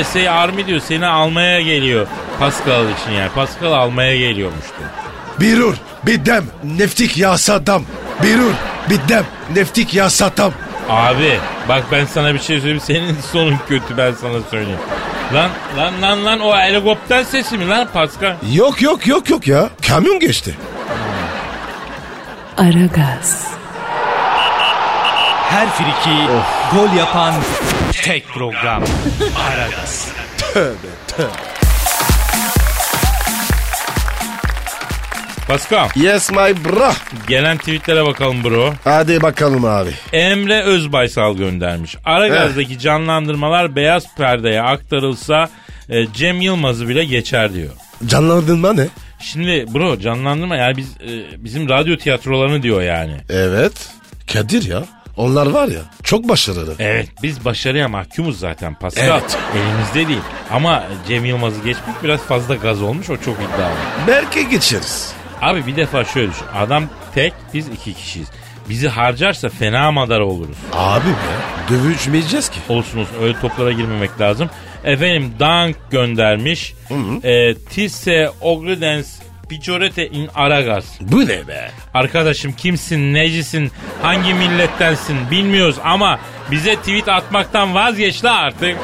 USA 0.00 0.32
Army 0.32 0.66
diyor 0.66 0.80
seni 0.80 1.06
almaya 1.06 1.60
geliyor. 1.60 2.06
Pascal 2.38 2.84
için 2.84 3.10
yani. 3.18 3.30
Pascal 3.34 3.72
almaya 3.72 4.16
geliyormuş 4.16 4.64
diyor. 4.78 4.90
Birur, 5.40 5.74
biddem, 6.06 6.44
neftik 6.64 7.16
yasadam. 7.18 7.82
Birur, 8.22 8.52
biddem, 8.90 9.24
neftik 9.54 9.94
yasadam. 9.94 10.52
Abi 10.88 11.38
bak 11.68 11.84
ben 11.92 12.04
sana 12.04 12.34
bir 12.34 12.38
şey 12.38 12.60
söyleyeyim. 12.60 12.80
Senin 12.84 13.16
sonun 13.32 13.58
kötü 13.68 13.96
ben 13.96 14.12
sana 14.12 14.40
söyleyeyim. 14.50 14.78
Lan 15.34 15.50
lan 15.76 16.02
lan 16.02 16.24
lan 16.24 16.40
o 16.40 16.56
helikopter 16.58 17.24
sesi 17.24 17.58
mi 17.58 17.68
lan 17.68 17.88
Pascal? 17.92 18.34
Yok 18.52 18.82
yok 18.82 19.06
yok 19.06 19.30
yok 19.30 19.46
ya. 19.48 19.70
Kamyon 19.88 20.18
geçti. 20.20 20.54
Aragaz, 22.58 23.46
Her 25.50 25.68
friki 25.70 26.16
gol 26.74 26.96
yapan 26.98 27.34
tek 28.04 28.28
program. 28.28 28.82
Aragaz. 29.50 30.08
Pascal 35.50 35.88
Yes 35.96 36.30
my 36.30 36.36
bra. 36.36 36.92
gelen 37.28 37.58
tweetlere 37.58 38.06
bakalım 38.06 38.44
bro. 38.44 38.74
Hadi 38.84 39.22
bakalım 39.22 39.64
abi. 39.64 39.90
Emre 40.12 40.62
Özbaysal 40.62 41.36
göndermiş. 41.36 41.96
Aragaz'daki 42.04 42.78
canlandırmalar 42.78 43.76
beyaz 43.76 44.14
perdeye 44.16 44.62
aktarılsa 44.62 45.48
e, 45.88 46.06
Cem 46.12 46.40
Yılmaz'ı 46.40 46.88
bile 46.88 47.04
geçer 47.04 47.54
diyor. 47.54 47.70
Canlandırma 48.06 48.72
ne? 48.72 48.86
Şimdi 49.20 49.66
bro 49.74 49.98
canlandırma 49.98 50.56
yani 50.56 50.76
biz 50.76 50.88
e, 50.90 51.44
bizim 51.44 51.68
radyo 51.68 51.96
tiyatrolarını 51.96 52.62
diyor 52.62 52.82
yani. 52.82 53.16
Evet. 53.30 53.88
Kadir 54.32 54.68
ya. 54.68 54.82
Onlar 55.16 55.46
var 55.46 55.68
ya 55.68 55.80
çok 56.02 56.28
başarılı. 56.28 56.74
Evet 56.78 57.08
biz 57.22 57.44
başarıya 57.44 57.88
mahkumuz 57.88 58.38
zaten 58.38 58.74
Pascal. 58.74 59.04
Evet. 59.08 59.38
Elimizde 59.54 60.08
değil. 60.08 60.22
Ama 60.50 60.84
Cem 61.08 61.24
Yılmaz'ı 61.24 61.56
geçmek 61.64 62.02
biraz 62.02 62.20
fazla 62.20 62.54
gaz 62.54 62.82
olmuş 62.82 63.10
o 63.10 63.16
çok 63.16 63.36
iddialı. 63.36 63.74
Belki 64.08 64.48
geçeriz. 64.48 65.19
Abi 65.42 65.66
bir 65.66 65.76
defa 65.76 66.04
şöyle 66.04 66.30
düşün. 66.30 66.46
Adam 66.56 66.84
tek 67.14 67.32
biz 67.54 67.68
iki 67.68 67.94
kişiyiz. 67.94 68.28
Bizi 68.68 68.88
harcarsa 68.88 69.48
fena 69.48 69.92
madara 69.92 70.24
oluruz. 70.26 70.56
Abi 70.72 71.08
be 71.08 71.70
dövüşmeyeceğiz 71.70 72.48
ki. 72.48 72.58
Olsun 72.68 72.98
olsun 72.98 73.16
öyle 73.22 73.40
toplara 73.40 73.72
girmemek 73.72 74.20
lazım. 74.20 74.50
Efendim 74.84 75.32
Dank 75.38 75.76
göndermiş. 75.90 76.74
E, 77.22 77.54
Tisse 77.54 78.30
Ogredens 78.40 79.18
Picorete 79.50 80.06
in 80.06 80.28
Aragaz. 80.34 80.84
Bu 81.00 81.20
ne 81.20 81.48
be? 81.48 81.70
Arkadaşım 81.94 82.52
kimsin, 82.52 83.14
necisin, 83.14 83.72
hangi 84.02 84.34
millettensin 84.34 85.16
bilmiyoruz 85.30 85.76
ama 85.84 86.18
bize 86.50 86.76
tweet 86.76 87.08
atmaktan 87.08 87.74
vazgeç 87.74 88.24
la 88.24 88.34
artık. 88.34 88.76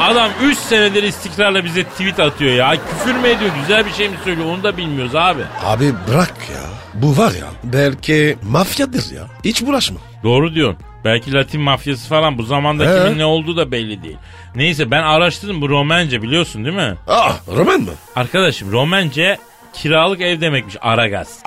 Adam 0.00 0.30
3 0.42 0.58
senedir 0.58 1.02
istikrarla 1.02 1.64
bize 1.64 1.84
tweet 1.84 2.20
atıyor 2.20 2.52
ya. 2.54 2.76
Küfür 2.90 3.14
mü 3.14 3.28
ediyor, 3.28 3.50
güzel 3.60 3.86
bir 3.86 3.92
şey 3.92 4.08
mi 4.08 4.16
söylüyor 4.24 4.48
onu 4.48 4.62
da 4.62 4.76
bilmiyoruz 4.76 5.14
abi. 5.14 5.42
Abi 5.64 5.92
bırak 6.08 6.34
ya. 6.52 6.60
Bu 6.94 7.16
var 7.16 7.32
ya 7.32 7.46
belki 7.64 8.36
mafyadır 8.42 9.10
ya. 9.14 9.22
Hiç 9.44 9.62
bulaşma. 9.62 9.98
Doğru 10.22 10.54
diyorsun. 10.54 10.78
Belki 11.04 11.32
Latin 11.32 11.60
mafyası 11.60 12.08
falan 12.08 12.38
bu 12.38 12.42
zamanda 12.42 12.84
He. 12.84 13.02
kimin 13.04 13.18
ne 13.18 13.24
olduğu 13.24 13.56
da 13.56 13.72
belli 13.72 14.02
değil. 14.02 14.16
Neyse 14.54 14.90
ben 14.90 15.02
araştırdım 15.02 15.60
bu 15.60 15.68
Romence 15.68 16.22
biliyorsun 16.22 16.64
değil 16.64 16.76
mi? 16.76 16.94
Aa 17.08 17.32
roman 17.56 17.80
mı? 17.80 17.90
Arkadaşım 18.16 18.72
Romence 18.72 19.38
kiralık 19.74 20.20
ev 20.20 20.40
demekmiş 20.40 20.76
Aragaz. 20.80 21.38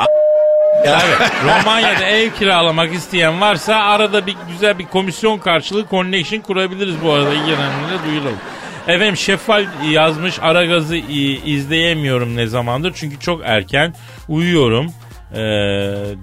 Tabii. 0.85 1.29
Romanya'da 1.45 2.05
ev 2.05 2.29
kiralamak 2.29 2.93
isteyen 2.93 3.41
varsa 3.41 3.75
arada 3.75 4.25
bir 4.27 4.35
güzel 4.51 4.79
bir 4.79 4.85
komisyon 4.85 5.37
karşılığı 5.37 5.85
connection 5.89 6.39
kurabiliriz 6.41 6.95
bu 7.03 7.11
arada 7.11 7.33
ilgilenenlere 7.33 7.97
duyuralım. 8.09 8.37
Efendim 8.87 9.17
Şeffal 9.17 9.65
yazmış 9.91 10.39
Aragaz'ı 10.41 10.95
izleyemiyorum 11.45 12.35
ne 12.35 12.47
zamandır 12.47 12.93
çünkü 12.95 13.19
çok 13.19 13.41
erken 13.45 13.93
uyuyorum. 14.29 14.91
Ee, 15.33 15.37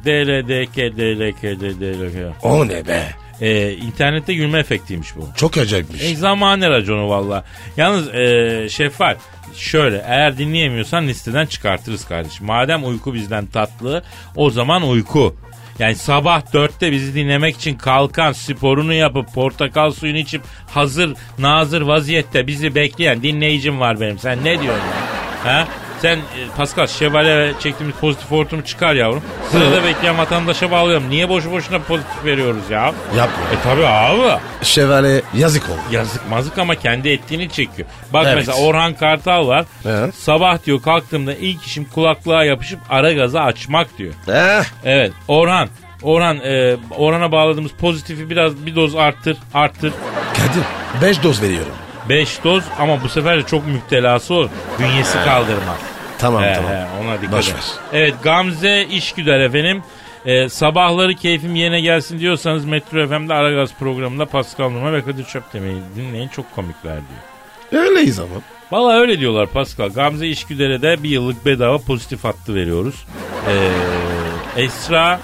DLDK 0.04 0.76
DLK 0.76 1.42
DLK. 1.60 2.34
O 2.42 2.68
ne 2.68 2.86
be? 2.86 3.02
Ee, 3.40 3.72
internette 3.72 4.34
gülme 4.34 4.58
efektiymiş 4.58 5.16
bu. 5.16 5.28
Çok 5.36 5.58
acayipmiş. 5.58 6.02
E, 6.02 6.16
zamane 6.16 6.70
raconu 6.70 7.08
valla. 7.08 7.44
Yalnız 7.76 8.14
e, 8.14 8.66
Şeffal 8.70 9.16
şöyle 9.54 10.02
eğer 10.06 10.38
dinleyemiyorsan 10.38 11.08
listeden 11.08 11.46
çıkartırız 11.46 12.04
kardeşim. 12.04 12.46
Madem 12.46 12.84
uyku 12.84 13.14
bizden 13.14 13.46
tatlı 13.46 14.02
o 14.36 14.50
zaman 14.50 14.88
uyku. 14.88 15.36
Yani 15.78 15.94
sabah 15.94 16.52
dörtte 16.52 16.92
bizi 16.92 17.14
dinlemek 17.14 17.56
için 17.56 17.74
kalkan 17.74 18.32
sporunu 18.32 18.92
yapıp 18.92 19.34
portakal 19.34 19.90
suyunu 19.90 20.18
içip 20.18 20.42
hazır 20.66 21.14
nazır 21.38 21.80
vaziyette 21.82 22.46
bizi 22.46 22.74
bekleyen 22.74 23.22
dinleyicim 23.22 23.80
var 23.80 24.00
benim. 24.00 24.18
Sen 24.18 24.38
ne 24.38 24.60
diyorsun 24.62 24.84
ya? 24.86 25.52
Ha? 25.52 25.68
Sen 26.04 26.16
e, 26.18 26.22
Pascal 26.56 26.86
şevale 26.86 27.52
çektiğimiz 27.60 27.96
pozitif 27.96 28.30
hortumu 28.30 28.64
çıkar 28.64 28.94
yavrum. 28.94 29.22
Sırada 29.50 29.84
bekleyen 29.84 30.18
vatandaşa 30.18 30.70
bağlıyorum. 30.70 31.10
Niye 31.10 31.28
boşu 31.28 31.50
boşuna 31.52 31.78
pozitif 31.78 32.24
veriyoruz 32.24 32.70
ya? 32.70 32.84
Yapma. 33.16 33.44
E 33.52 33.62
tabi 33.62 33.86
abi. 33.86 34.40
Şevale 34.62 35.22
yazık 35.34 35.64
oldu. 35.70 35.78
Yazık 35.90 36.30
mazık 36.30 36.58
ama 36.58 36.74
kendi 36.74 37.08
ettiğini 37.08 37.50
çekiyor. 37.50 37.88
Bak 38.12 38.24
Evet. 38.26 38.36
mesela 38.36 38.58
Orhan 38.58 38.94
Kartal 38.94 39.48
var. 39.48 39.64
Evet. 39.86 40.14
Sabah 40.14 40.64
diyor 40.66 40.82
kalktığımda 40.82 41.34
ilk 41.34 41.62
işim 41.66 41.84
kulaklığa 41.84 42.44
yapışıp 42.44 42.78
ara 42.90 43.12
gazı 43.12 43.40
açmak 43.40 43.98
diyor. 43.98 44.14
Eh, 44.28 44.64
Evet 44.84 45.12
Orhan. 45.28 45.68
Orhan 46.02 46.36
e, 46.36 46.76
Orhan'a 46.90 47.32
bağladığımız 47.32 47.72
pozitifi 47.72 48.30
biraz 48.30 48.66
bir 48.66 48.76
doz 48.76 48.94
arttır 48.96 49.36
arttır. 49.54 49.92
Kadir 50.36 50.62
5 51.08 51.22
doz 51.22 51.42
veriyorum. 51.42 51.72
5 52.08 52.44
doz 52.44 52.64
ama 52.78 53.02
bu 53.02 53.08
sefer 53.08 53.38
de 53.38 53.42
çok 53.42 53.66
müptelası 53.66 54.34
olur. 54.34 54.50
Bünyesi 54.78 55.18
kaldırmaz. 55.24 55.93
Tamam 56.18 56.42
He, 56.42 56.54
tamam. 56.54 56.70
he, 56.70 56.86
ona 57.04 57.16
dikkat 57.22 57.32
Boş 57.38 57.48
et. 57.48 57.54
ver. 57.54 57.62
Evet 57.92 58.14
Gamze 58.22 58.84
İşgüder 58.90 59.40
efendim. 59.40 59.82
Ee, 60.26 60.48
sabahları 60.48 61.14
keyfim 61.14 61.54
yerine 61.54 61.80
gelsin 61.80 62.18
diyorsanız 62.20 62.64
Metro 62.64 63.06
FM'de 63.08 63.34
Aragaz 63.34 63.70
programında 63.78 64.26
Pascal 64.26 64.70
Numa 64.70 64.92
ve 64.92 65.02
Kadir 65.04 65.24
Çöpteme'yi 65.24 65.76
dinleyin 65.96 66.28
çok 66.28 66.54
komikler 66.54 66.96
diyor. 66.96 67.82
Öyleyiz 67.84 68.18
ama. 68.20 68.28
Valla 68.72 68.92
öyle 69.00 69.20
diyorlar 69.20 69.46
Pascal. 69.46 69.88
Gamze 69.90 70.26
İşgüder'e 70.28 70.82
de 70.82 71.02
bir 71.02 71.08
yıllık 71.08 71.46
bedava 71.46 71.78
pozitif 71.78 72.24
hattı 72.24 72.54
veriyoruz. 72.54 73.04
Ee, 73.48 74.62
Esra 74.62 75.20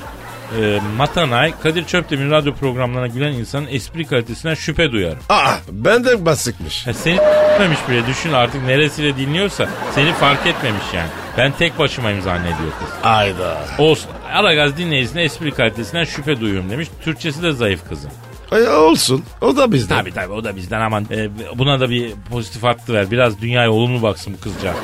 e, 0.58 0.80
Matanay, 0.96 1.54
Kadir 1.62 1.84
Çöptemir 1.84 2.30
radyo 2.30 2.54
programlarına 2.54 3.06
gülen 3.06 3.32
insanın 3.32 3.66
espri 3.70 4.06
kalitesinden 4.06 4.54
şüphe 4.54 4.92
duyarım. 4.92 5.18
Aa 5.28 5.54
benden 5.72 6.26
basıkmış. 6.26 6.86
Ha, 6.86 6.92
seni 6.92 7.18
etmemiş 7.60 7.78
bile 7.88 8.06
düşün 8.06 8.32
artık 8.32 8.62
neresiyle 8.66 9.16
dinliyorsa 9.16 9.68
seni 9.94 10.12
fark 10.12 10.46
etmemiş 10.46 10.84
yani. 10.94 11.08
Ben 11.38 11.52
tek 11.52 11.78
başımayım 11.78 12.22
zannediyor 12.22 12.70
kız. 12.80 12.88
Ayda. 13.02 13.58
Olsun. 13.78 14.10
Aragaz 14.32 14.76
dinleyicisine 14.76 15.22
espri 15.22 15.50
kalitesinden 15.50 16.04
şüphe 16.04 16.40
duyuyorum 16.40 16.70
demiş. 16.70 16.88
Türkçesi 17.04 17.42
de 17.42 17.52
zayıf 17.52 17.88
kızın. 17.88 18.10
Ay, 18.50 18.68
olsun. 18.68 19.24
O 19.40 19.56
da 19.56 19.72
bizden. 19.72 19.98
Tabii 19.98 20.12
tabii 20.14 20.32
o 20.32 20.44
da 20.44 20.56
bizden 20.56 20.80
aman 20.80 21.06
e, 21.10 21.28
buna 21.58 21.80
da 21.80 21.90
bir 21.90 22.12
pozitif 22.30 22.62
hattı 22.62 22.94
ver. 22.94 23.10
Biraz 23.10 23.40
dünyaya 23.40 23.70
olumlu 23.70 24.02
baksın 24.02 24.34
bu 24.38 24.40
kızcağız. 24.40 24.76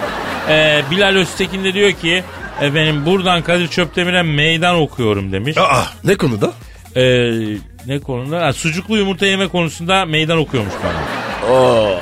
E, 0.48 0.82
Bilal 0.90 1.14
Öztekin 1.16 1.64
de 1.64 1.74
diyor 1.74 1.92
ki 1.92 2.24
efendim 2.60 3.06
buradan 3.06 3.42
Kadir 3.42 3.68
Çöptemir'e 3.68 4.22
meydan 4.22 4.74
okuyorum 4.76 5.32
demiş. 5.32 5.58
Aa 5.58 5.84
ne 6.04 6.16
konuda? 6.16 6.52
E, 6.96 7.02
ne 7.86 7.98
konuda? 8.00 8.46
Ha, 8.46 8.52
sucuklu 8.52 8.96
yumurta 8.96 9.26
yeme 9.26 9.48
konusunda 9.48 10.04
meydan 10.04 10.38
okuyormuş 10.38 10.74
bana. 10.84 11.52
Oo. 11.52 11.98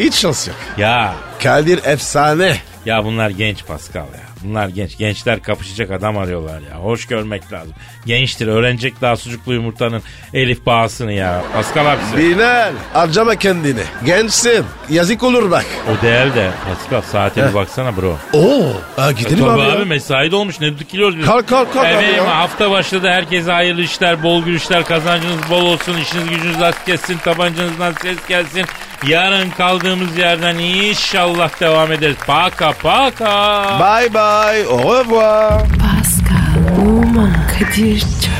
Hiç 0.00 0.14
şans 0.14 0.48
yok. 0.48 0.56
Ya 0.78 1.14
Kadir 1.42 1.80
efsane. 1.84 2.56
ya 2.86 3.04
bunlar 3.04 3.30
genç 3.30 3.66
Pascal 3.66 4.00
ya. 4.00 4.29
Bunlar 4.44 4.68
genç. 4.68 4.98
Gençler 4.98 5.42
kapışacak 5.42 5.90
adam 5.90 6.18
arıyorlar 6.18 6.60
ya. 6.70 6.76
Hoş 6.76 7.06
görmek 7.06 7.52
lazım. 7.52 7.74
Gençtir. 8.06 8.46
Öğrenecek 8.46 9.00
daha 9.00 9.16
sucuklu 9.16 9.52
yumurtanın 9.54 10.02
elif 10.34 10.66
bağısını 10.66 11.12
ya. 11.12 11.42
Pascal 11.54 11.86
abisi. 11.86 12.16
Bilal 12.16 12.72
harcama 12.92 13.36
kendini. 13.36 13.80
Gençsin. 14.04 14.64
Yazık 14.90 15.22
olur 15.22 15.50
bak. 15.50 15.64
O 15.88 16.02
değil 16.02 16.34
de 16.34 16.50
Pascal 16.68 17.02
saate 17.12 17.48
bir 17.48 17.54
baksana 17.54 17.96
bro. 17.96 18.16
Oo. 18.32 18.72
Aa, 18.98 19.12
gidelim 19.12 19.38
Tabii 19.38 19.50
abi, 19.50 19.62
abi, 19.62 19.78
ya. 19.78 19.84
mesai 19.84 20.30
dolmuş 20.30 20.60
ne 20.60 20.78
dikiliyoruz 20.78 21.18
biz. 21.18 21.26
Kalk 21.26 21.48
kalk 21.48 21.72
kalk 21.72 21.86
abi 21.86 21.92
Efendim 21.94 22.14
ya. 22.16 22.38
hafta 22.38 22.70
başladı 22.70 23.08
herkese 23.10 23.52
hayırlı 23.52 23.82
işler, 23.82 24.22
bol 24.22 24.42
gülüşler, 24.44 24.84
kazancınız 24.84 25.50
bol 25.50 25.62
olsun, 25.64 25.96
işiniz 25.98 26.28
gücünüz 26.28 26.60
rast 26.60 26.86
gelsin, 26.86 27.18
tabancanızdan 27.24 27.94
ses 28.02 28.16
gelsin. 28.28 28.64
Yarın 29.06 29.50
kaldığımız 29.50 30.18
yerden 30.18 30.58
inşallah 30.58 31.60
devam 31.60 31.92
ederiz. 31.92 32.16
Paka 32.26 32.72
paka. 32.72 33.62
Bye 33.80 34.14
bye. 34.14 34.29
Au 34.30 34.76
revoir. 34.76 35.62
Pascal, 35.78 36.86
Oman, 36.86 37.32
Kadir 37.48 38.00
çok 38.00 38.39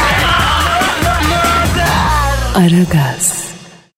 Aragaz. 2.53 3.50